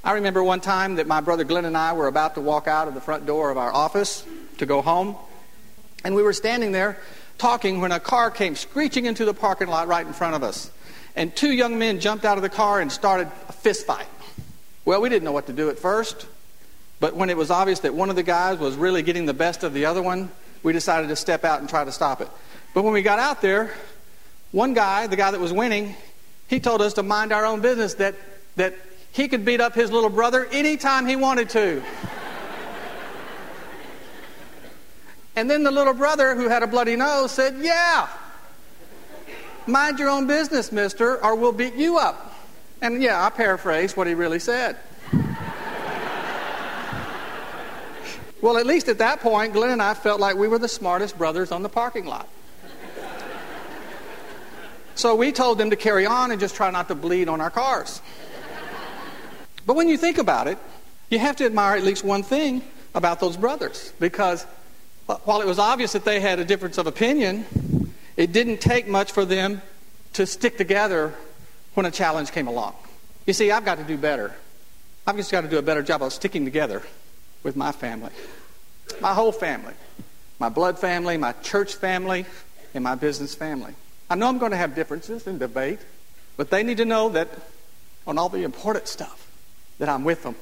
I 0.05 0.13
remember 0.13 0.45
one 0.45 0.61
time 0.61 0.95
that 0.95 1.09
my 1.09 1.21
brother 1.21 1.43
Glenn 1.43 1.65
and 1.65 1.77
I 1.77 1.93
were 1.93 2.07
about 2.07 2.37
to 2.37 2.41
walk 2.41 2.69
out 2.69 2.87
of 2.87 2.95
the 2.95 3.01
front 3.01 3.27
door 3.27 3.51
of 3.51 3.59
our 3.59 3.75
office 3.75 4.25
to 4.59 4.65
go 4.65 4.81
home. 4.81 5.17
And 6.05 6.15
we 6.15 6.23
were 6.23 6.35
standing 6.35 6.71
there 6.71 7.01
talking 7.37 7.81
when 7.81 7.91
a 7.91 7.99
car 7.99 8.31
came 8.31 8.55
screeching 8.55 9.07
into 9.07 9.25
the 9.25 9.35
parking 9.35 9.67
lot 9.67 9.89
right 9.89 10.07
in 10.07 10.13
front 10.13 10.37
of 10.37 10.45
us. 10.45 10.71
And 11.17 11.35
two 11.35 11.51
young 11.51 11.81
men 11.81 11.99
jumped 11.99 12.25
out 12.25 12.39
of 12.39 12.43
the 12.43 12.49
car 12.49 12.81
and 12.81 12.93
started 12.93 13.27
a 13.49 13.53
fist 13.53 13.89
fight. 13.89 14.07
Well, 14.89 15.03
we 15.03 15.11
didn't 15.11 15.25
know 15.25 15.33
what 15.33 15.49
to 15.49 15.53
do 15.53 15.69
at 15.69 15.79
first, 15.79 16.27
but 16.99 17.15
when 17.15 17.29
it 17.29 17.37
was 17.37 17.51
obvious 17.51 17.81
that 17.81 17.93
one 17.93 18.09
of 18.09 18.17
the 18.17 18.23
guys 18.23 18.59
was 18.59 18.75
really 18.75 19.03
getting 19.03 19.27
the 19.27 19.35
best 19.35 19.63
of 19.63 19.75
the 19.75 19.85
other 19.85 20.01
one, 20.01 20.31
we 20.63 20.73
decided 20.73 21.09
to 21.09 21.17
step 21.17 21.45
out 21.45 21.61
and 21.61 21.69
try 21.69 21.85
to 21.85 21.93
stop 21.93 22.23
it. 22.23 22.29
But 22.73 22.85
when 22.85 22.95
we 22.95 23.03
got 23.03 23.19
out 23.19 23.43
there, 23.43 23.71
one 24.51 24.73
guy, 24.73 25.07
the 25.07 25.15
guy 25.15 25.31
that 25.31 25.41
was 25.41 25.53
winning, 25.53 25.95
he 26.47 26.59
told 26.59 26.81
us 26.81 26.95
to 26.95 27.03
mind 27.03 27.33
our 27.33 27.45
own 27.45 27.61
business, 27.61 27.93
that, 27.97 28.15
that 28.57 28.77
he 29.13 29.29
could 29.29 29.45
beat 29.45 29.61
up 29.61 29.75
his 29.75 29.93
little 29.93 30.09
brother 30.09 30.47
anytime 30.47 31.05
he 31.05 31.17
wanted 31.17 31.51
to. 31.51 31.83
and 35.37 35.51
then 35.51 35.65
the 35.65 35.71
little 35.71 35.93
brother, 35.93 36.35
who 36.35 36.49
had 36.49 36.63
a 36.63 36.67
bloody 36.67 36.97
nose, 36.97 37.31
said, 37.31 37.57
Yeah, 37.59 38.09
mind 39.67 39.99
your 39.99 40.09
own 40.09 40.27
business, 40.27 40.73
mister, 40.73 41.23
or 41.23 41.35
we'll 41.35 41.53
beat 41.53 41.75
you 41.75 41.99
up. 41.99 42.28
And 42.81 43.03
yeah, 43.03 43.25
I 43.25 43.31
paraphrase 43.31 43.97
what 43.97 44.07
he 44.07 44.15
really 44.15 44.39
said. 44.39 44.77
well, 48.41 48.57
at 48.57 48.67
least 48.67 48.89
at 48.89 48.99
that 48.99 49.21
point, 49.21 49.53
Glenn 49.53 49.71
and 49.71 49.83
I 49.83 49.95
felt 49.95 50.21
like 50.21 50.37
we 50.37 50.47
were 50.47 50.59
the 50.59 50.69
smartest 50.69 51.19
brothers 51.19 51.51
on 51.51 51.63
the 51.63 51.69
parking 51.69 52.07
lot. 52.07 52.29
So 54.95 55.15
we 55.15 55.31
told 55.31 55.59
them 55.59 55.71
to 55.71 55.77
carry 55.77 56.07
on 56.07 56.31
and 56.31 56.41
just 56.41 56.57
try 56.57 56.71
not 56.71 56.89
to 56.89 56.95
bleed 56.95 57.29
on 57.29 57.41
our 57.41 57.51
cars. 57.51 58.03
But 59.65 59.77
when 59.77 59.89
you 59.89 59.97
think 59.97 60.19
about 60.19 60.49
it, 60.49 60.59
you 61.09 61.19
have 61.19 61.37
to 61.37 61.47
admire 61.47 61.77
at 61.77 61.85
least 61.85 62.05
one 62.05 62.23
thing 62.23 62.63
about 62.95 63.21
those 63.21 63.37
brothers 63.37 63.93
because 64.01 64.45
while 65.25 65.41
it 65.41 65.47
was 65.47 65.59
obvious 65.59 65.93
that 65.93 66.05
they 66.05 66.21
had 66.21 66.39
a 66.39 66.45
difference 66.45 66.79
of 66.79 66.87
opinion, 66.87 67.47
it 68.17 68.33
didn't 68.33 68.61
take 68.61 68.89
much 68.89 69.13
for 69.13 69.25
them 69.25 69.63
to 70.15 70.27
stick 70.27 70.59
together 70.59 71.15
when 71.79 71.87
a 71.87 71.93
challenge 71.93 72.33
came 72.33 72.49
along. 72.49 72.75
You 73.25 73.33
see, 73.33 73.53
I've 73.53 73.65
got 73.65 73.79
to 73.79 73.85
do 73.85 73.97
better. 73.97 74.35
I've 75.07 75.15
just 75.15 75.31
got 75.31 75.43
to 75.43 75.49
do 75.49 75.59
a 75.59 75.63
better 75.63 75.81
job 75.81 76.03
of 76.03 76.13
sticking 76.13 76.45
together 76.45 76.83
with 77.45 77.55
my 77.55 77.71
family, 77.71 78.11
my 79.01 79.15
whole 79.15 79.31
family, 79.31 79.75
my 80.41 80.49
blood 80.49 80.77
family, 80.77 81.17
my 81.17 81.31
church 81.35 81.77
family, 81.77 82.27
and 82.75 82.83
my 82.83 82.97
business 82.97 83.37
family. 83.37 83.75
I 84.11 84.17
know 84.17 84.27
I'm 84.27 84.39
going 84.39 84.51
to 84.51 84.57
have 84.57 84.75
differences 84.75 85.29
and 85.29 85.39
debate, 85.39 85.79
but 86.37 86.51
they 86.51 86.65
need 86.65 86.79
to 86.79 86.85
know 86.85 87.11
that 87.11 87.29
on 88.09 88.19
all 88.19 88.29
the 88.29 88.43
important 88.43 88.89
stuff, 88.89 89.31
that 89.79 89.89
I'm 89.89 90.03
with 90.03 90.25
them 90.25 90.35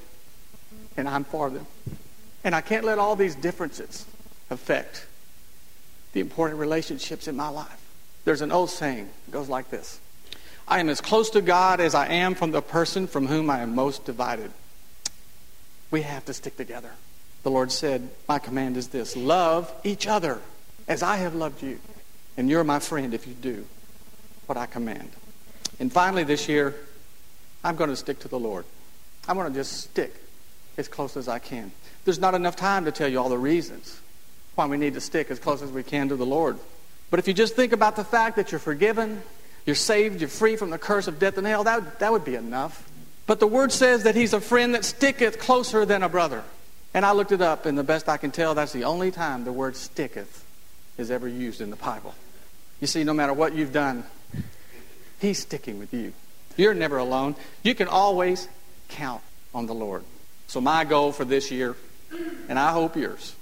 and 0.97 1.07
I'm 1.07 1.25
for 1.25 1.51
them. 1.51 1.67
And 2.45 2.55
I 2.55 2.63
can't 2.63 2.83
let 2.83 2.99
all 2.99 3.15
these 3.15 3.35
differences 3.35 4.07
affect 4.49 5.05
the 6.15 6.21
important 6.21 6.59
relationships 6.59 7.29
in 7.29 7.37
my 7.37 7.51
life. 7.51 7.91
There's 8.25 8.41
an 8.41 8.53
old 8.53 8.71
saying 8.71 9.11
that 9.27 9.33
goes 9.33 9.51
like 9.51 9.69
this 9.69 10.01
I 10.69 10.81
am 10.81 10.89
as 10.89 11.01
close 11.01 11.31
to 11.31 11.41
God 11.41 11.81
as 11.81 11.95
I 11.95 12.09
am 12.09 12.35
from 12.35 12.51
the 12.51 12.63
person 12.63 13.07
from 13.07 13.27
whom 13.27 13.51
I 13.51 13.61
am 13.61 13.75
most 13.75 14.05
divided. 14.05 14.51
We 15.91 16.03
have 16.03 16.25
to 16.25 16.35
stick 16.35 16.57
together. 16.57 16.91
The 17.45 17.51
Lord 17.51 17.71
said, 17.71 18.11
My 18.29 18.41
command 18.41 18.77
is 18.77 18.89
this 18.89 19.17
love 19.17 19.73
each 19.85 20.07
other 20.07 20.41
as 20.89 21.03
I 21.03 21.19
have 21.19 21.35
loved 21.35 21.63
you. 21.63 21.79
And 22.37 22.51
you're 22.51 22.65
my 22.65 22.81
friend 22.81 23.15
if 23.15 23.27
you 23.27 23.35
do 23.35 23.65
what 24.47 24.59
I 24.59 24.67
command. 24.67 25.11
And 25.79 25.93
finally, 25.93 26.25
this 26.25 26.49
year, 26.49 26.75
I'm 27.63 27.77
going 27.77 27.91
to 27.91 27.97
stick 27.97 28.19
to 28.21 28.29
the 28.29 28.39
Lord. 28.39 28.65
I'm 29.29 29.37
going 29.37 29.53
to 29.53 29.59
just 29.59 29.81
stick 29.81 30.15
as 30.77 30.89
close 30.89 31.17
as 31.17 31.29
I 31.29 31.39
can. 31.39 31.71
There's 32.05 32.19
not 32.19 32.35
enough 32.35 32.57
time 32.57 32.85
to 32.85 32.93
tell 32.93 33.09
you 33.09 33.21
all 33.21 33.29
the 33.29 33.39
reasons 33.39 34.01
why 34.55 34.67
we 34.67 34.77
need 34.77 34.95
to 34.95 35.01
stick 35.01 35.31
as 35.31 35.39
close 35.39 35.63
as 35.63 35.71
we 35.71 35.83
can 35.83 36.09
to 36.09 36.17
the 36.17 36.27
Lord. 36.27 36.59
But 37.11 37.21
if 37.21 37.29
you 37.29 37.35
just 37.35 37.55
think 37.55 37.73
about 37.73 37.97
the 37.97 38.05
fact 38.05 38.37
that 38.37 38.53
you're 38.53 38.59
forgiven, 38.59 39.23
you're 39.67 39.77
saved, 39.77 40.21
you're 40.21 40.29
free 40.29 40.57
from 40.57 40.71
the 40.71 40.79
curse 40.79 41.09
of 41.09 41.19
death 41.19 41.37
and 41.37 41.47
hell, 41.47 41.65
that, 41.65 41.99
that 41.99 42.13
would 42.13 42.25
be 42.25 42.37
enough. 42.37 42.89
But 43.27 43.41
the 43.41 43.47
word 43.47 43.73
says 43.73 44.05
that 44.05 44.15
he's 44.15 44.33
a 44.33 44.41
friend 44.41 44.75
that 44.75 44.85
sticketh 44.85 45.39
closer 45.39 45.85
than 45.85 46.03
a 46.03 46.09
brother. 46.09 46.45
And 46.95 47.05
I 47.05 47.13
looked 47.13 47.33
it 47.33 47.43
up, 47.43 47.67
and 47.67 47.77
the 47.77 47.85
best 47.85 48.09
I 48.09 48.17
can 48.17 48.31
tell, 48.31 48.55
that's 48.55 48.73
the 48.73 48.85
only 48.85 49.11
time 49.11 49.45
the 49.45 49.53
word 49.53 49.77
sticketh 49.77 50.45
is 50.97 51.11
ever 51.11 51.29
used 51.29 51.61
in 51.61 51.71
the 51.71 51.77
Bible. 51.77 52.15
You 52.81 52.87
see, 52.87 53.05
no 53.05 53.13
matter 53.13 53.33
what 53.33 53.55
you've 53.55 53.73
done, 53.73 54.05
He's 55.19 55.39
sticking 55.39 55.79
with 55.79 55.95
you. 55.95 56.13
You're 56.57 56.75
never 56.75 56.99
alone. 56.99 57.37
You 57.63 57.75
can 57.75 57.89
always 57.89 58.49
count 58.89 59.23
on 59.55 59.67
the 59.67 59.75
Lord. 59.75 60.05
So, 60.47 60.61
my 60.61 60.85
goal 60.85 61.13
for 61.13 61.25
this 61.25 61.51
year, 61.51 61.75
and 62.49 62.59
I 62.59 62.71
hope 62.71 62.97
yours, 62.97 63.35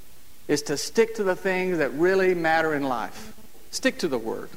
is 0.49 0.63
to 0.63 0.77
stick 0.77 1.17
to 1.17 1.25
the 1.25 1.37
things 1.37 1.79
that 1.79 1.93
really 1.95 2.35
matter 2.35 2.75
in 2.75 2.83
life. 2.85 3.35
Stick 3.71 3.99
to 3.99 4.09
the 4.09 4.19
Word. 4.19 4.51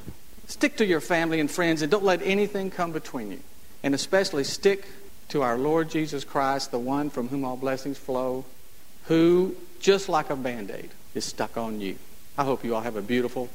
Stick 0.47 0.77
to 0.77 0.85
your 0.85 1.01
family 1.01 1.39
and 1.39 1.51
friends, 1.51 1.81
and 1.81 1.91
don't 1.91 2.05
let 2.05 2.21
anything 2.21 2.71
come 2.71 2.91
between 2.91 3.31
you. 3.31 3.39
And 3.83 3.93
especially 3.93 4.43
stick 4.43 4.87
to 5.29 5.41
our 5.41 5.57
Lord 5.57 5.89
Jesus 5.89 6.23
Christ, 6.23 6.71
the 6.71 6.79
one 6.79 7.09
from 7.09 7.27
whom 7.27 7.43
all 7.43 7.57
blessings 7.57 7.97
flow, 7.97 8.45
who, 9.05 9.55
just 9.79 10.09
like 10.09 10.29
a 10.29 10.35
band 10.35 10.71
aid, 10.71 10.89
is 11.13 11.25
stuck 11.25 11.57
on 11.57 11.81
you. 11.81 11.97
I 12.37 12.45
hope 12.45 12.63
you 12.63 12.75
all 12.75 12.81
have 12.81 12.95
a 12.95 13.01
beautiful, 13.01 13.49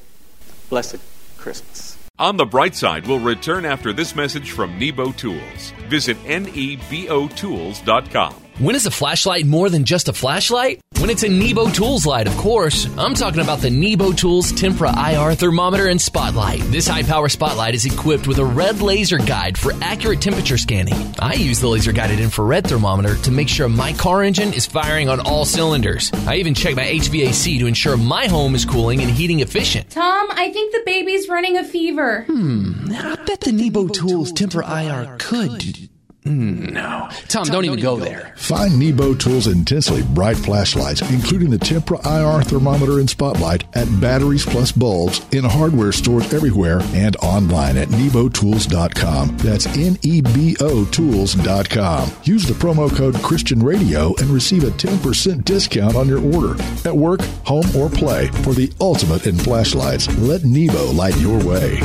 blessed 0.69 0.99
Christmas. 1.39 1.97
On 2.19 2.37
the 2.37 2.45
bright 2.45 2.75
side, 2.75 3.07
we'll 3.07 3.21
return 3.21 3.65
after 3.65 3.93
this 3.93 4.15
message 4.15 4.53
from 4.53 4.79
Nebo 4.79 5.13
Tools. 5.13 5.73
Visit 5.89 6.19
nebotools.com. 6.25 8.42
When 8.59 8.77
is 8.77 8.87
a 8.87 8.91
flashlight 8.91 9.47
more 9.47 9.71
than 9.71 9.85
just 9.85 10.09
a 10.09 10.13
flashlight? 10.13 10.81
When 10.99 11.09
it's 11.09 11.23
a 11.23 11.29
Nebo 11.29 11.71
Tools 11.71 12.05
light, 12.05 12.27
of 12.29 12.37
course. 12.37 12.87
I'm 12.99 13.15
talking 13.15 13.41
about 13.41 13.61
the 13.61 13.71
Nebo 13.71 14.13
Tools 14.13 14.53
Tempra 14.53 14.93
IR 14.95 15.35
thermometer 15.35 15.89
and 15.89 16.01
spotlight. 16.01 16.61
This 16.71 16.87
high 16.87 17.03
power 17.03 17.29
spotlight 17.29 17.75
is 17.75 17.87
equipped 17.87 18.29
with 18.29 18.39
a 18.39 18.45
red 18.45 18.81
laser 18.83 19.17
guide 19.19 19.57
for 19.57 19.73
accurate 19.81 20.21
temperature 20.21 20.59
scanning. 20.59 21.15
I 21.19 21.35
use 21.35 21.61
the 21.61 21.67
laser 21.69 21.93
guided 21.93 22.21
infrared 22.21 22.67
thermometer 22.67 23.17
to 23.17 23.31
make 23.31 23.49
sure 23.49 23.69
my 23.69 23.95
car 23.95 24.23
engine 24.23 24.53
is 24.53 24.67
firing 24.67 25.09
on 25.09 25.19
all 25.21 25.45
cylinders. 25.45 26.13
I 26.27 26.37
even 26.37 26.55
check 26.55 26.77
my 26.77 26.85
HVAC 26.85 27.59
to 27.59 27.67
ensure 27.67 27.97
my 27.97 28.27
home 28.27 28.55
is 28.55 28.65
cooling 28.65 29.01
and 29.01 29.11
heating 29.11 29.41
efficient. 29.41 29.91
Tom, 29.91 30.29
I 30.31 30.53
think 30.53 30.73
the 30.73 30.83
baby's 30.85 31.29
running 31.29 31.57
a 31.57 31.65
fever. 31.65 32.25
Hmm, 32.25 32.93
I 32.93 33.17
bet 33.27 33.41
the 33.41 33.53
Nebo 33.53 33.89
Tools 33.89 34.33
Tempra 34.33 34.63
IR 34.69 35.17
could 35.19 35.89
No. 36.25 37.09
Tom, 37.27 37.47
don't, 37.49 37.65
even 37.65 37.81
go 37.81 37.97
there. 37.97 38.33
Find 38.37 38.79
Nebo 38.79 39.15
Tools 39.15 39.49
intensely 39.49 40.03
bright 40.03 40.37
flashlights, 40.37 41.01
including 41.11 41.51
the 41.51 41.59
Tempra 41.59 41.99
IR 42.05 42.43
thermometer 42.45 43.01
and 43.01 43.11
spotlight 43.11 43.65
at 43.77 43.89
Batteries 44.01 44.47
Plus 44.47 44.71
Bulbs 44.71 45.21
in 45.33 45.43
hardware 45.45 45.91
stores 45.91 46.33
everywhere 46.33 46.81
and 46.95 47.17
online 47.17 47.77
at 47.77 47.89
nebotools.com. 47.89 49.37
That's 49.39 49.67
N-E-B-O 49.67 50.85
tools.com. 50.85 52.13
Use 52.23 52.45
the 52.47 52.55
promo 52.55 52.95
code 52.95 53.17
Christian 53.17 53.61
Radio 53.61 54.15
and 54.19 54.31
receive 54.31 54.63
a 54.63 54.71
10% 54.71 55.45
discount 55.45 55.97
on 55.97 56.07
your 56.07 56.23
order. 56.35 56.55
At 56.85 56.97
work, 56.97 57.21
home, 57.45 57.67
or 57.77 57.89
play, 57.89 58.29
for 58.45 58.53
the 58.53 58.73
ultimate 58.81 59.27
in 59.27 59.37
flashlights, 59.37 60.07
let 60.19 60.45
Nebo 60.45 60.93
light 60.93 61.17
your 61.19 61.45
way. 61.45 61.81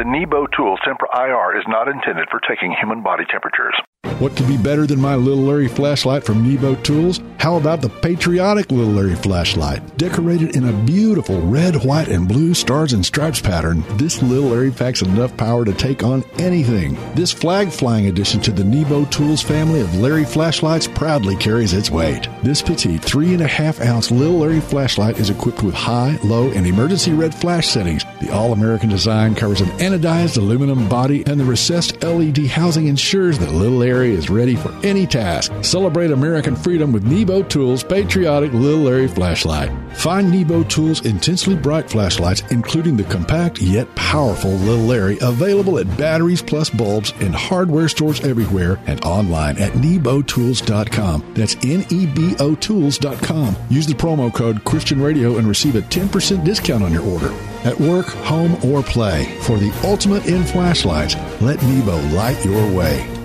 The 0.00 0.08
Nebo 0.08 0.46
Tools 0.56 0.80
Tempra 0.80 1.12
IR 1.12 1.60
is 1.60 1.68
not 1.68 1.86
intended 1.86 2.24
for 2.30 2.40
taking 2.40 2.72
human 2.72 3.02
body 3.02 3.24
temperatures. 3.30 3.76
What 4.20 4.36
could 4.36 4.48
be 4.48 4.58
better 4.58 4.86
than 4.86 5.00
my 5.00 5.14
Little 5.14 5.44
Larry 5.44 5.66
flashlight 5.66 6.24
from 6.24 6.46
Nebo 6.46 6.74
Tools? 6.82 7.20
How 7.38 7.56
about 7.56 7.80
the 7.80 7.88
patriotic 7.88 8.70
Little 8.70 8.92
Larry 8.92 9.14
flashlight? 9.14 9.96
Decorated 9.96 10.56
in 10.56 10.68
a 10.68 10.84
beautiful 10.84 11.40
red, 11.40 11.82
white, 11.86 12.08
and 12.08 12.28
blue 12.28 12.52
stars 12.52 12.92
and 12.92 13.04
stripes 13.04 13.40
pattern, 13.40 13.82
this 13.96 14.20
Little 14.20 14.50
Larry 14.50 14.72
packs 14.72 15.00
enough 15.00 15.34
power 15.38 15.64
to 15.64 15.72
take 15.72 16.02
on 16.02 16.22
anything. 16.38 16.98
This 17.14 17.32
flag 17.32 17.70
flying 17.72 18.08
addition 18.08 18.42
to 18.42 18.52
the 18.52 18.62
Nebo 18.62 19.06
Tools 19.06 19.40
family 19.40 19.80
of 19.80 19.94
Larry 19.96 20.26
flashlights 20.26 20.86
proudly 20.86 21.34
carries 21.36 21.72
its 21.72 21.90
weight. 21.90 22.28
This 22.42 22.60
petite 22.60 23.00
3.5 23.00 23.86
ounce 23.86 24.10
Little 24.10 24.40
Larry 24.40 24.60
flashlight 24.60 25.18
is 25.18 25.30
equipped 25.30 25.62
with 25.62 25.74
high, 25.74 26.18
low, 26.22 26.50
and 26.50 26.66
emergency 26.66 27.14
red 27.14 27.34
flash 27.34 27.68
settings. 27.68 28.04
The 28.20 28.30
all 28.34 28.52
American 28.52 28.90
design 28.90 29.34
covers 29.34 29.62
an 29.62 29.70
anodized 29.78 30.36
aluminum 30.36 30.90
body, 30.90 31.24
and 31.26 31.40
the 31.40 31.44
recessed 31.46 32.02
LED 32.02 32.48
housing 32.48 32.86
ensures 32.86 33.38
that 33.38 33.52
Little 33.52 33.78
Larry 33.78 33.89
is 33.90 34.30
ready 34.30 34.56
for 34.56 34.72
any 34.84 35.06
task. 35.06 35.52
Celebrate 35.62 36.10
American 36.10 36.56
freedom 36.56 36.92
with 36.92 37.04
Nebo 37.04 37.42
Tools 37.42 37.82
patriotic 37.82 38.52
Little 38.52 38.80
Larry 38.80 39.08
flashlight. 39.08 39.70
Find 39.96 40.30
Nebo 40.30 40.62
Tools 40.64 41.04
intensely 41.04 41.56
bright 41.56 41.90
flashlights, 41.90 42.42
including 42.50 42.96
the 42.96 43.04
compact 43.04 43.60
yet 43.60 43.92
powerful 43.96 44.52
Little 44.52 44.84
Larry, 44.84 45.18
available 45.20 45.78
at 45.78 45.98
Batteries 45.98 46.42
Plus 46.42 46.70
Bulbs 46.70 47.12
in 47.20 47.32
hardware 47.32 47.88
stores 47.88 48.20
everywhere 48.20 48.78
and 48.86 49.04
online 49.04 49.58
at 49.58 49.72
nebotools.com. 49.72 51.34
That's 51.34 51.56
N-E-B-O 51.56 52.54
tools.com. 52.54 53.56
Use 53.68 53.86
the 53.86 53.94
promo 53.94 54.32
code 54.32 54.64
Christian 54.64 55.02
Radio 55.02 55.38
and 55.38 55.48
receive 55.48 55.76
a 55.76 55.82
10% 55.82 56.44
discount 56.44 56.82
on 56.82 56.92
your 56.92 57.04
order. 57.04 57.32
At 57.64 57.78
work, 57.78 58.06
home, 58.06 58.56
or 58.64 58.82
play, 58.82 59.38
for 59.42 59.58
the 59.58 59.72
ultimate 59.84 60.26
in 60.26 60.44
flashlights, 60.44 61.16
let 61.42 61.62
Nebo 61.62 62.00
light 62.08 62.42
your 62.44 62.72
way. 62.72 63.19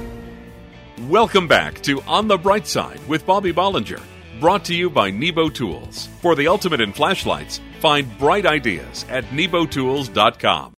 Welcome 1.09 1.47
back 1.47 1.83
to 1.83 2.01
On 2.07 2.27
the 2.27 2.37
Bright 2.37 2.65
Side 2.65 2.99
with 3.07 3.27
Bobby 3.27 3.53
Bollinger, 3.53 4.01
brought 4.39 4.65
to 4.65 4.73
you 4.73 4.89
by 4.89 5.11
Nebo 5.11 5.49
Tools. 5.49 6.09
For 6.19 6.35
the 6.35 6.47
ultimate 6.47 6.81
in 6.81 6.93
flashlights, 6.93 7.61
find 7.79 8.17
bright 8.17 8.47
ideas 8.47 9.05
at 9.07 9.25
nebotools.com. 9.25 10.73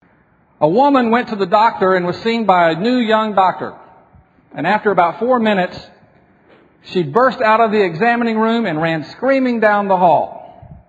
A 0.60 0.68
woman 0.68 1.12
went 1.12 1.28
to 1.28 1.36
the 1.36 1.46
doctor 1.46 1.94
and 1.94 2.04
was 2.04 2.16
seen 2.22 2.44
by 2.44 2.70
a 2.70 2.80
new 2.80 2.96
young 2.96 3.36
doctor. 3.36 3.78
And 4.52 4.66
after 4.66 4.90
about 4.90 5.20
four 5.20 5.38
minutes, 5.38 5.78
she 6.82 7.04
burst 7.04 7.40
out 7.40 7.60
of 7.60 7.70
the 7.70 7.84
examining 7.84 8.36
room 8.36 8.66
and 8.66 8.82
ran 8.82 9.04
screaming 9.04 9.60
down 9.60 9.86
the 9.86 9.96
hall. 9.96 10.84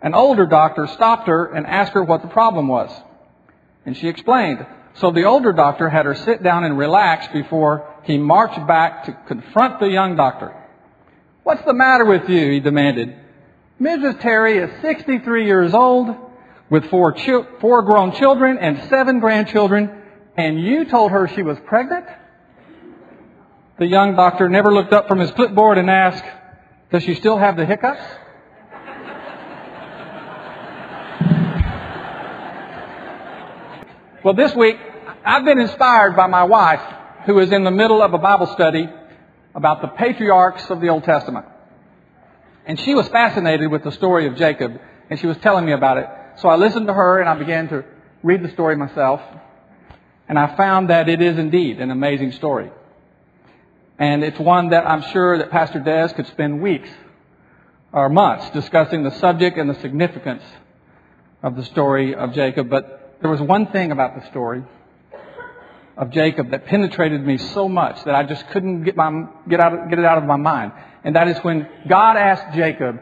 An 0.00 0.14
older 0.14 0.46
doctor 0.46 0.86
stopped 0.86 1.26
her 1.26 1.46
and 1.46 1.66
asked 1.66 1.94
her 1.94 2.04
what 2.04 2.22
the 2.22 2.28
problem 2.28 2.68
was. 2.68 2.92
And 3.84 3.96
she 3.96 4.06
explained. 4.06 4.64
So 4.94 5.10
the 5.10 5.24
older 5.24 5.52
doctor 5.52 5.88
had 5.88 6.06
her 6.06 6.14
sit 6.14 6.42
down 6.42 6.64
and 6.64 6.76
relax 6.76 7.28
before 7.28 7.94
he 8.08 8.16
marched 8.16 8.66
back 8.66 9.04
to 9.04 9.12
confront 9.28 9.80
the 9.80 9.88
young 9.88 10.16
doctor. 10.16 10.56
What's 11.44 11.62
the 11.64 11.74
matter 11.74 12.06
with 12.06 12.28
you? 12.28 12.50
he 12.50 12.58
demanded. 12.58 13.14
Mrs. 13.80 14.18
Terry 14.20 14.56
is 14.58 14.70
63 14.80 15.44
years 15.44 15.74
old 15.74 16.16
with 16.70 16.88
four, 16.90 17.12
chi- 17.12 17.46
four 17.60 17.82
grown 17.82 18.12
children 18.12 18.56
and 18.58 18.88
seven 18.88 19.20
grandchildren, 19.20 20.02
and 20.38 20.58
you 20.58 20.86
told 20.86 21.12
her 21.12 21.28
she 21.28 21.42
was 21.42 21.58
pregnant? 21.66 22.06
The 23.78 23.86
young 23.86 24.16
doctor 24.16 24.48
never 24.48 24.72
looked 24.72 24.94
up 24.94 25.06
from 25.06 25.18
his 25.18 25.30
clipboard 25.32 25.76
and 25.76 25.90
asked, 25.90 26.24
Does 26.90 27.02
she 27.02 27.14
still 27.14 27.36
have 27.36 27.56
the 27.56 27.66
hiccups? 27.66 28.02
Well, 34.24 34.34
this 34.34 34.52
week, 34.54 34.76
I've 35.24 35.44
been 35.44 35.60
inspired 35.60 36.16
by 36.16 36.26
my 36.26 36.42
wife, 36.42 36.82
who 37.28 37.38
is 37.40 37.52
in 37.52 37.62
the 37.62 37.70
middle 37.70 38.00
of 38.00 38.14
a 38.14 38.18
Bible 38.18 38.46
study 38.46 38.88
about 39.54 39.82
the 39.82 39.88
patriarchs 39.88 40.70
of 40.70 40.80
the 40.80 40.88
Old 40.88 41.04
Testament. 41.04 41.44
And 42.64 42.80
she 42.80 42.94
was 42.94 43.06
fascinated 43.08 43.70
with 43.70 43.84
the 43.84 43.92
story 43.92 44.26
of 44.26 44.36
Jacob, 44.36 44.80
and 45.10 45.20
she 45.20 45.26
was 45.26 45.36
telling 45.36 45.66
me 45.66 45.72
about 45.72 45.98
it. 45.98 46.08
So 46.38 46.48
I 46.48 46.56
listened 46.56 46.86
to 46.86 46.94
her 46.94 47.20
and 47.20 47.28
I 47.28 47.34
began 47.34 47.68
to 47.68 47.84
read 48.22 48.42
the 48.42 48.48
story 48.52 48.76
myself. 48.76 49.20
And 50.26 50.38
I 50.38 50.56
found 50.56 50.88
that 50.88 51.10
it 51.10 51.20
is 51.20 51.36
indeed 51.36 51.82
an 51.82 51.90
amazing 51.90 52.32
story. 52.32 52.70
And 53.98 54.24
it's 54.24 54.38
one 54.38 54.70
that 54.70 54.86
I'm 54.86 55.02
sure 55.12 55.36
that 55.36 55.50
Pastor 55.50 55.80
Des 55.80 56.14
could 56.14 56.28
spend 56.28 56.62
weeks 56.62 56.88
or 57.92 58.08
months 58.08 58.48
discussing 58.54 59.02
the 59.02 59.12
subject 59.18 59.58
and 59.58 59.68
the 59.68 59.78
significance 59.80 60.44
of 61.42 61.56
the 61.56 61.64
story 61.66 62.14
of 62.14 62.32
Jacob. 62.32 62.70
But 62.70 63.18
there 63.20 63.30
was 63.30 63.42
one 63.42 63.66
thing 63.66 63.92
about 63.92 64.18
the 64.18 64.26
story 64.30 64.64
of 65.98 66.10
Jacob 66.10 66.52
that 66.52 66.66
penetrated 66.66 67.26
me 67.26 67.36
so 67.38 67.68
much 67.68 68.02
that 68.04 68.14
I 68.14 68.22
just 68.22 68.48
couldn't 68.50 68.84
get, 68.84 68.96
my, 68.96 69.26
get, 69.48 69.58
out, 69.58 69.90
get 69.90 69.98
it 69.98 70.04
out 70.04 70.16
of 70.16 70.24
my 70.24 70.36
mind. 70.36 70.72
And 71.02 71.16
that 71.16 71.26
is 71.26 71.36
when 71.38 71.68
God 71.88 72.16
asked 72.16 72.54
Jacob 72.54 73.00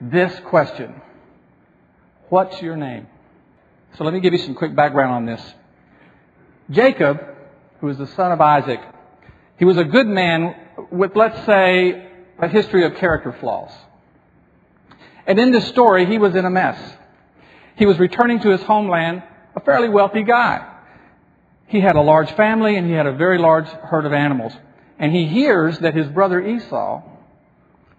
this 0.00 0.32
question 0.46 0.94
What's 2.28 2.62
your 2.62 2.76
name? 2.76 3.08
So 3.98 4.04
let 4.04 4.14
me 4.14 4.20
give 4.20 4.32
you 4.32 4.38
some 4.38 4.54
quick 4.54 4.76
background 4.76 5.12
on 5.12 5.26
this. 5.26 5.54
Jacob, 6.70 7.18
who 7.80 7.88
was 7.88 7.98
the 7.98 8.06
son 8.06 8.30
of 8.30 8.40
Isaac, 8.40 8.80
he 9.58 9.64
was 9.64 9.76
a 9.76 9.84
good 9.84 10.06
man 10.06 10.54
with, 10.92 11.16
let's 11.16 11.44
say, 11.44 12.08
a 12.38 12.46
history 12.46 12.84
of 12.84 12.94
character 12.94 13.36
flaws. 13.40 13.72
And 15.26 15.40
in 15.40 15.50
this 15.50 15.66
story, 15.68 16.06
he 16.06 16.18
was 16.18 16.36
in 16.36 16.44
a 16.44 16.50
mess. 16.50 16.80
He 17.74 17.84
was 17.84 17.98
returning 17.98 18.38
to 18.40 18.50
his 18.50 18.62
homeland, 18.62 19.24
a 19.56 19.60
fairly 19.60 19.88
wealthy 19.88 20.22
guy. 20.22 20.79
He 21.70 21.80
had 21.80 21.94
a 21.94 22.00
large 22.00 22.32
family 22.32 22.74
and 22.74 22.84
he 22.84 22.92
had 22.92 23.06
a 23.06 23.12
very 23.12 23.38
large 23.38 23.68
herd 23.68 24.04
of 24.04 24.12
animals. 24.12 24.52
And 24.98 25.12
he 25.12 25.26
hears 25.26 25.78
that 25.78 25.94
his 25.94 26.08
brother 26.08 26.44
Esau, 26.44 27.00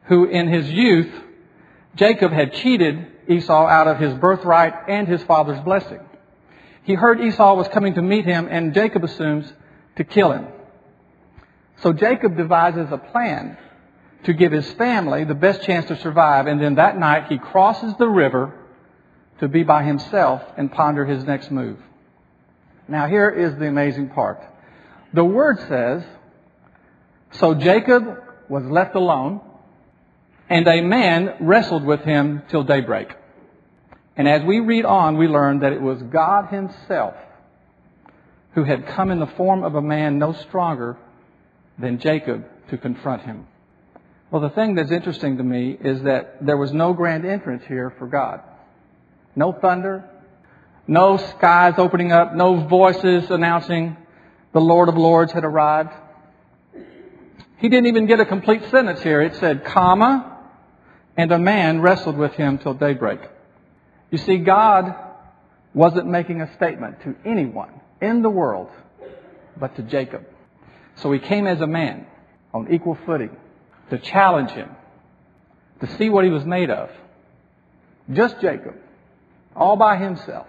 who 0.04 0.26
in 0.26 0.50
his 0.50 0.70
youth, 0.70 1.10
Jacob 1.96 2.34
had 2.34 2.54
cheated 2.54 3.08
Esau 3.30 3.66
out 3.66 3.88
of 3.88 3.98
his 3.98 4.14
birthright 4.16 4.74
and 4.90 5.08
his 5.08 5.24
father's 5.24 5.60
blessing. 5.62 6.02
He 6.84 6.96
heard 6.96 7.22
Esau 7.22 7.56
was 7.56 7.70
coming 7.70 7.94
to 7.94 8.02
meet 8.02 8.26
him 8.26 8.50
and 8.52 8.74
Jacob 8.74 9.06
assumes 9.06 9.52
to 9.96 10.04
kill 10.04 10.34
him. 10.34 10.48
So 11.78 11.94
Jacob 11.94 12.36
devises 12.36 12.92
a 12.92 12.98
plan 12.98 13.58
to 14.26 14.34
give 14.34 14.52
his 14.52 14.70
family 14.74 15.24
the 15.24 15.34
best 15.34 15.64
chance 15.64 15.86
to 15.86 15.96
survive. 15.96 16.46
And 16.46 16.62
then 16.62 16.76
that 16.76 17.00
night 17.00 17.28
he 17.30 17.38
crosses 17.38 17.94
the 17.98 18.10
river 18.10 18.54
to 19.40 19.48
be 19.48 19.64
by 19.64 19.84
himself 19.84 20.44
and 20.58 20.70
ponder 20.70 21.06
his 21.06 21.24
next 21.24 21.52
move. 21.52 21.80
Now 22.92 23.08
here 23.08 23.30
is 23.30 23.58
the 23.58 23.68
amazing 23.68 24.10
part. 24.10 24.44
The 25.14 25.24
word 25.24 25.60
says, 25.70 26.04
So 27.32 27.56
Jacob 27.56 28.04
was 28.50 28.66
left 28.66 28.96
alone, 28.96 29.40
and 30.50 30.68
a 30.68 30.82
man 30.82 31.38
wrestled 31.40 31.86
with 31.86 32.02
him 32.02 32.44
till 32.50 32.66
daybreak. 32.66 33.08
And 34.18 34.28
as 34.28 34.44
we 34.44 34.60
read 34.60 34.84
on, 34.84 35.18
we 35.18 35.30
learn 35.30 35.60
that 35.60 35.72
it 35.72 35.82
was 35.82 36.04
God 36.04 36.50
himself 36.50 37.16
who 38.56 38.66
had 38.66 38.86
come 38.88 39.10
in 39.10 39.22
the 39.22 39.28
form 39.38 39.64
of 39.64 39.76
a 39.76 39.82
man 39.82 40.20
no 40.20 40.34
stronger 40.34 40.98
than 41.80 41.98
Jacob 41.98 42.46
to 42.72 42.78
confront 42.78 43.22
him. 43.22 43.48
Well, 44.32 44.42
the 44.42 44.50
thing 44.50 44.76
that's 44.76 44.92
interesting 44.92 45.38
to 45.38 45.44
me 45.44 45.78
is 45.80 46.04
that 46.04 46.46
there 46.46 46.58
was 46.58 46.74
no 46.74 46.92
grand 46.92 47.26
entrance 47.26 47.64
here 47.70 47.94
for 47.98 48.08
God. 48.08 48.42
No 49.34 49.54
thunder, 49.54 50.10
no 50.88 51.18
skies 51.18 51.76
opening 51.78 52.12
up, 52.12 52.36
no 52.36 52.56
voices 52.68 53.30
announcing 53.30 53.98
the 54.54 54.62
Lord 54.62 54.90
of 54.90 54.98
Lords 54.98 55.32
had 55.32 55.44
arrived. 55.44 55.94
He 57.58 57.70
didn't 57.70 57.88
even 57.88 58.08
get 58.08 58.20
a 58.20 58.26
complete 58.26 58.64
sentence 58.70 59.02
here. 59.02 59.22
It 59.22 59.36
said, 59.36 59.64
comma, 59.64 60.40
and 61.16 61.32
a 61.32 61.40
man 61.40 61.82
wrestled 61.82 62.18
with 62.18 62.34
him 62.34 62.58
till 62.58 62.74
daybreak. 62.74 63.20
You 64.10 64.18
see, 64.18 64.38
God 64.38 64.96
wasn't 65.74 66.08
making 66.08 66.42
a 66.42 66.54
statement 66.56 67.02
to 67.04 67.16
anyone 67.24 67.72
in 68.02 68.22
the 68.22 68.30
world 68.30 68.70
but 69.56 69.76
to 69.76 69.84
Jacob. 69.84 70.26
So 70.96 71.12
he 71.12 71.20
came 71.20 71.48
as 71.48 71.62
a 71.62 71.68
man 71.68 72.08
on 72.54 72.74
equal 72.74 72.98
footing 73.06 73.36
to 73.90 73.98
challenge 73.98 74.52
him, 74.52 74.70
to 75.80 75.88
see 75.98 76.10
what 76.10 76.26
he 76.26 76.30
was 76.30 76.46
made 76.46 76.70
of. 76.70 76.90
Just 78.12 78.42
Jacob, 78.42 78.76
all 79.56 79.76
by 79.76 79.98
himself, 79.98 80.48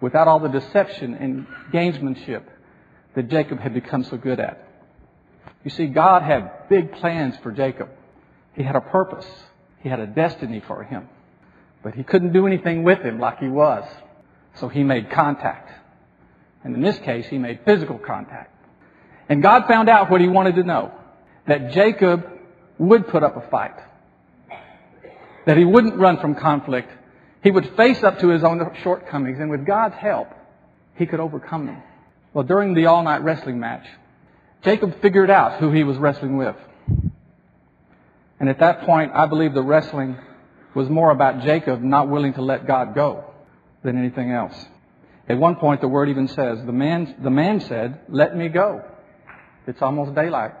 without 0.00 0.28
all 0.28 0.40
the 0.40 0.48
deception 0.48 1.14
and 1.14 1.46
gamesmanship 1.72 2.42
that 3.14 3.28
Jacob 3.28 3.58
had 3.60 3.74
become 3.74 4.04
so 4.04 4.16
good 4.16 4.40
at. 4.40 4.64
You 5.64 5.70
see, 5.70 5.86
God 5.86 6.22
had 6.22 6.68
big 6.68 6.92
plans 6.92 7.36
for 7.42 7.50
Jacob. 7.50 7.88
He 8.54 8.62
had 8.62 8.76
a 8.76 8.80
purpose. 8.80 9.26
He 9.82 9.88
had 9.88 10.00
a 10.00 10.06
destiny 10.06 10.62
for 10.66 10.84
him. 10.84 11.08
But 11.82 11.94
he 11.94 12.02
couldn't 12.02 12.32
do 12.32 12.46
anything 12.46 12.84
with 12.84 13.00
him 13.00 13.18
like 13.18 13.38
he 13.38 13.48
was. 13.48 13.84
So 14.54 14.68
he 14.68 14.82
made 14.82 15.10
contact. 15.10 15.72
And 16.64 16.74
in 16.74 16.82
this 16.82 16.98
case, 16.98 17.26
he 17.26 17.38
made 17.38 17.60
physical 17.64 17.98
contact. 17.98 18.54
And 19.28 19.42
God 19.42 19.66
found 19.68 19.88
out 19.88 20.10
what 20.10 20.20
he 20.20 20.28
wanted 20.28 20.56
to 20.56 20.62
know. 20.62 20.92
That 21.46 21.72
Jacob 21.72 22.26
would 22.78 23.08
put 23.08 23.22
up 23.22 23.36
a 23.36 23.48
fight. 23.48 23.74
That 25.46 25.56
he 25.56 25.64
wouldn't 25.64 25.96
run 25.96 26.18
from 26.18 26.34
conflict. 26.34 26.90
He 27.42 27.50
would 27.50 27.76
face 27.76 28.02
up 28.02 28.18
to 28.20 28.28
his 28.28 28.42
own 28.42 28.60
shortcomings. 28.82 29.38
And 29.38 29.50
with 29.50 29.64
God's 29.64 29.94
help, 29.96 30.28
he 30.96 31.06
could 31.06 31.20
overcome 31.20 31.66
them. 31.66 31.82
Well, 32.34 32.44
during 32.44 32.74
the 32.74 32.86
all 32.86 33.02
night 33.02 33.22
wrestling 33.22 33.60
match, 33.60 33.86
Jacob 34.62 35.00
figured 35.00 35.30
out 35.30 35.60
who 35.60 35.70
he 35.70 35.84
was 35.84 35.96
wrestling 35.96 36.36
with. 36.36 36.56
And 38.40 38.48
at 38.48 38.60
that 38.60 38.82
point, 38.82 39.12
I 39.14 39.26
believe 39.26 39.54
the 39.54 39.62
wrestling 39.62 40.18
was 40.74 40.88
more 40.88 41.10
about 41.10 41.42
Jacob 41.42 41.80
not 41.80 42.08
willing 42.08 42.34
to 42.34 42.42
let 42.42 42.66
God 42.66 42.94
go 42.94 43.24
than 43.82 43.98
anything 43.98 44.30
else. 44.30 44.54
At 45.28 45.38
one 45.38 45.56
point, 45.56 45.80
the 45.80 45.88
word 45.88 46.08
even 46.08 46.28
says, 46.28 46.58
the 46.64 46.72
man, 46.72 47.16
the 47.22 47.30
man 47.30 47.60
said, 47.60 48.00
let 48.08 48.36
me 48.36 48.48
go. 48.48 48.82
It's 49.66 49.82
almost 49.82 50.14
daylight. 50.14 50.52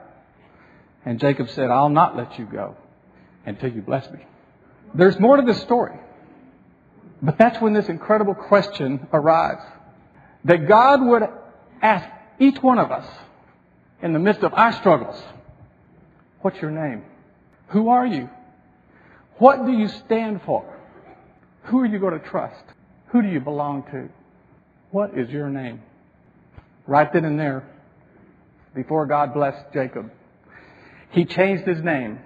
And 1.04 1.18
Jacob 1.18 1.48
said, 1.50 1.70
I'll 1.70 1.88
not 1.88 2.16
let 2.16 2.38
you 2.38 2.44
go 2.44 2.76
until 3.46 3.72
you 3.72 3.80
bless 3.80 4.10
me. 4.10 4.20
There's 4.94 5.18
more 5.18 5.36
to 5.36 5.42
this 5.42 5.60
story. 5.62 5.98
But 7.20 7.38
that's 7.38 7.60
when 7.60 7.72
this 7.72 7.88
incredible 7.88 8.34
question 8.34 9.06
arrives. 9.12 9.62
That 10.44 10.68
God 10.68 11.04
would 11.04 11.22
ask 11.82 12.08
each 12.38 12.62
one 12.62 12.78
of 12.78 12.90
us 12.90 13.06
in 14.02 14.12
the 14.12 14.18
midst 14.18 14.42
of 14.42 14.54
our 14.54 14.72
struggles, 14.72 15.20
what's 16.42 16.60
your 16.60 16.70
name? 16.70 17.02
Who 17.68 17.88
are 17.88 18.06
you? 18.06 18.30
What 19.38 19.66
do 19.66 19.72
you 19.72 19.88
stand 19.88 20.42
for? 20.42 20.78
Who 21.64 21.80
are 21.80 21.86
you 21.86 21.98
going 21.98 22.18
to 22.18 22.26
trust? 22.26 22.62
Who 23.08 23.22
do 23.22 23.28
you 23.28 23.40
belong 23.40 23.82
to? 23.90 24.08
What 24.90 25.18
is 25.18 25.28
your 25.30 25.48
name? 25.48 25.82
Right 26.86 27.12
then 27.12 27.24
and 27.24 27.38
there, 27.38 27.68
before 28.74 29.06
God 29.06 29.34
blessed 29.34 29.72
Jacob, 29.74 30.10
he 31.10 31.24
changed 31.24 31.64
his 31.64 31.82
name 31.82 32.20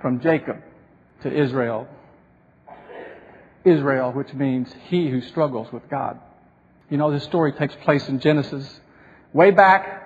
from 0.00 0.20
Jacob 0.20 0.56
to 1.22 1.32
Israel. 1.32 1.88
Israel, 3.64 4.12
which 4.12 4.32
means 4.34 4.72
he 4.88 5.08
who 5.08 5.20
struggles 5.22 5.72
with 5.72 5.88
God. 5.88 6.18
You 6.90 6.98
know, 6.98 7.10
this 7.10 7.24
story 7.24 7.52
takes 7.52 7.74
place 7.82 8.06
in 8.08 8.20
Genesis, 8.20 8.80
way 9.32 9.50
back 9.50 10.02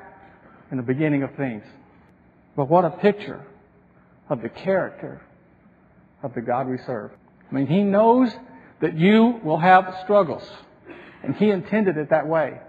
in 0.71 0.77
the 0.77 0.83
beginning 0.83 1.23
of 1.23 1.35
things. 1.35 1.65
But 2.57 2.69
what 2.69 2.85
a 2.85 2.91
picture 2.91 3.45
of 4.29 4.43
the 4.43 4.49
character 4.49 5.21
of 6.23 6.35
the 6.35 6.41
God 6.41 6.69
we 6.69 6.79
serve. 6.87 7.11
I 7.51 7.55
mean, 7.55 7.67
He 7.67 7.83
knows 7.83 8.31
that 8.81 8.97
you 8.97 9.41
will 9.43 9.59
have 9.59 9.99
struggles, 10.05 10.47
and 11.23 11.35
He 11.37 11.51
intended 11.51 11.97
it 11.97 12.11
that 12.11 12.27
way. 12.27 12.61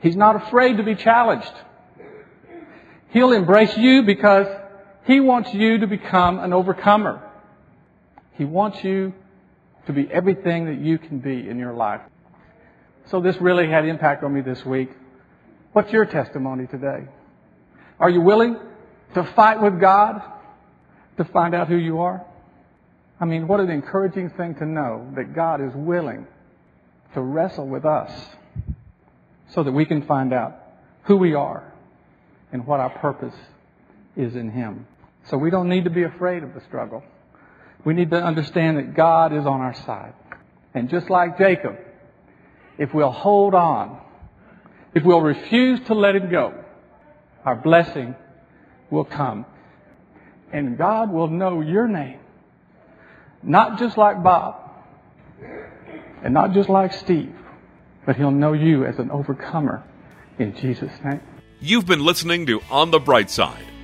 He's 0.00 0.16
not 0.16 0.36
afraid 0.36 0.76
to 0.78 0.82
be 0.82 0.94
challenged. 0.94 1.52
He'll 3.10 3.32
embrace 3.32 3.76
you 3.76 4.02
because 4.02 4.46
He 5.04 5.20
wants 5.20 5.52
you 5.54 5.78
to 5.78 5.86
become 5.86 6.38
an 6.38 6.52
overcomer. 6.52 7.22
He 8.34 8.44
wants 8.44 8.82
you 8.84 9.12
to 9.86 9.92
be 9.92 10.08
everything 10.10 10.66
that 10.66 10.78
you 10.78 10.98
can 10.98 11.18
be 11.18 11.48
in 11.48 11.58
your 11.58 11.72
life. 11.72 12.00
So 13.06 13.20
this 13.20 13.36
really 13.40 13.68
had 13.68 13.84
impact 13.84 14.22
on 14.22 14.32
me 14.32 14.40
this 14.40 14.64
week. 14.64 14.90
What's 15.72 15.92
your 15.92 16.04
testimony 16.04 16.66
today? 16.66 17.06
Are 17.98 18.10
you 18.10 18.20
willing 18.20 18.56
to 19.14 19.24
fight 19.34 19.60
with 19.60 19.80
God 19.80 20.22
to 21.16 21.24
find 21.24 21.54
out 21.54 21.68
who 21.68 21.76
you 21.76 22.00
are? 22.00 22.24
I 23.20 23.24
mean, 23.24 23.46
what 23.46 23.60
an 23.60 23.70
encouraging 23.70 24.30
thing 24.30 24.54
to 24.56 24.66
know 24.66 25.12
that 25.16 25.34
God 25.34 25.60
is 25.60 25.72
willing 25.74 26.26
to 27.14 27.20
wrestle 27.20 27.66
with 27.66 27.84
us 27.84 28.10
so 29.50 29.62
that 29.62 29.72
we 29.72 29.84
can 29.84 30.06
find 30.06 30.32
out 30.32 30.56
who 31.04 31.16
we 31.16 31.34
are 31.34 31.72
and 32.52 32.66
what 32.66 32.80
our 32.80 32.90
purpose 32.90 33.34
is 34.16 34.34
in 34.36 34.50
Him. 34.50 34.86
So 35.24 35.36
we 35.36 35.50
don't 35.50 35.68
need 35.68 35.84
to 35.84 35.90
be 35.90 36.04
afraid 36.04 36.42
of 36.42 36.54
the 36.54 36.60
struggle. 36.62 37.02
We 37.84 37.94
need 37.94 38.10
to 38.10 38.22
understand 38.22 38.78
that 38.78 38.94
God 38.94 39.32
is 39.32 39.46
on 39.46 39.60
our 39.60 39.74
side. 39.74 40.12
And 40.74 40.88
just 40.88 41.10
like 41.10 41.38
Jacob, 41.38 41.76
if 42.78 42.94
we'll 42.94 43.10
hold 43.10 43.54
on, 43.54 44.00
if 44.94 45.04
we'll 45.04 45.20
refuse 45.20 45.80
to 45.86 45.94
let 45.94 46.14
Him 46.14 46.30
go, 46.30 46.64
our 47.44 47.56
blessing 47.56 48.14
will 48.90 49.04
come. 49.04 49.46
And 50.52 50.76
God 50.76 51.12
will 51.12 51.28
know 51.28 51.60
your 51.60 51.86
name. 51.86 52.18
Not 53.42 53.78
just 53.78 53.96
like 53.96 54.22
Bob, 54.22 54.56
and 56.22 56.34
not 56.34 56.52
just 56.52 56.68
like 56.68 56.92
Steve, 56.92 57.34
but 58.04 58.16
He'll 58.16 58.30
know 58.30 58.52
you 58.52 58.84
as 58.84 58.98
an 58.98 59.10
overcomer 59.10 59.82
in 60.38 60.54
Jesus' 60.56 60.92
name. 61.04 61.20
You've 61.60 61.86
been 61.86 62.04
listening 62.04 62.46
to 62.46 62.60
On 62.70 62.90
the 62.90 62.98
Bright 62.98 63.30
Side, 63.30 63.64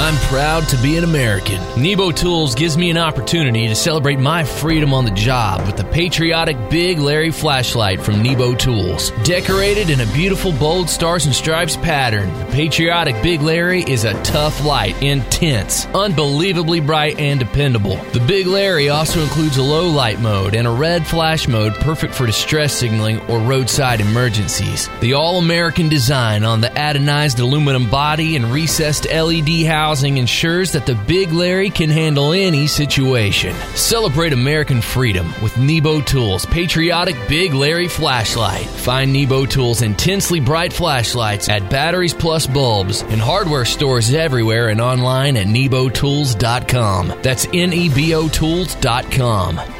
I'm 0.00 0.16
proud 0.28 0.66
to 0.68 0.78
be 0.78 0.96
an 0.96 1.04
American. 1.04 1.60
Nebo 1.76 2.10
Tools 2.10 2.54
gives 2.54 2.74
me 2.78 2.88
an 2.88 2.96
opportunity 2.96 3.68
to 3.68 3.74
celebrate 3.74 4.18
my 4.18 4.44
freedom 4.44 4.94
on 4.94 5.04
the 5.04 5.10
job 5.10 5.66
with 5.66 5.76
the 5.76 5.84
patriotic 5.84 6.56
Big 6.70 6.98
Larry 6.98 7.30
flashlight 7.30 8.00
from 8.00 8.22
Nebo 8.22 8.54
Tools. 8.54 9.10
Decorated 9.24 9.90
in 9.90 10.00
a 10.00 10.06
beautiful 10.14 10.52
bold 10.52 10.88
stars 10.88 11.26
and 11.26 11.34
stripes 11.34 11.76
pattern, 11.76 12.32
the 12.38 12.46
patriotic 12.46 13.22
Big 13.22 13.42
Larry 13.42 13.82
is 13.82 14.04
a 14.04 14.14
tough 14.22 14.64
light, 14.64 15.00
intense, 15.02 15.84
unbelievably 15.88 16.80
bright, 16.80 17.20
and 17.20 17.38
dependable. 17.38 17.96
The 18.14 18.24
Big 18.26 18.46
Larry 18.46 18.88
also 18.88 19.20
includes 19.20 19.58
a 19.58 19.62
low 19.62 19.86
light 19.86 20.18
mode 20.18 20.54
and 20.54 20.66
a 20.66 20.70
red 20.70 21.06
flash 21.06 21.46
mode 21.46 21.74
perfect 21.74 22.14
for 22.14 22.24
distress 22.24 22.72
signaling 22.72 23.20
or 23.28 23.38
roadside 23.38 24.00
emergencies. 24.00 24.88
The 25.00 25.12
all 25.12 25.36
American 25.36 25.90
design 25.90 26.42
on 26.42 26.62
the 26.62 26.68
anodized 26.68 27.38
aluminum 27.38 27.90
body 27.90 28.34
and 28.36 28.46
recessed 28.46 29.04
LED 29.04 29.66
housing 29.66 29.89
ensures 29.90 30.70
that 30.72 30.86
the 30.86 30.94
Big 30.94 31.32
Larry 31.32 31.68
can 31.68 31.90
handle 31.90 32.32
any 32.32 32.66
situation. 32.68 33.54
Celebrate 33.74 34.32
American 34.32 34.80
freedom 34.80 35.32
with 35.42 35.56
Nebo 35.58 36.00
Tools 36.00 36.46
Patriotic 36.46 37.16
Big 37.28 37.52
Larry 37.52 37.88
Flashlight. 37.88 38.66
Find 38.66 39.12
Nebo 39.12 39.46
Tools 39.46 39.82
intensely 39.82 40.38
bright 40.38 40.72
flashlights 40.72 41.48
at 41.48 41.68
Batteries 41.68 42.14
Plus 42.14 42.46
Bulbs 42.46 43.02
in 43.02 43.18
hardware 43.18 43.64
stores 43.64 44.14
everywhere 44.14 44.68
and 44.68 44.80
online 44.80 45.36
at 45.36 45.46
nebotools.com. 45.46 47.20
That's 47.22 47.46
N 47.52 47.72
E 47.72 47.88
B 47.92 48.14
O 48.14 48.28
Tools.com. 48.28 49.79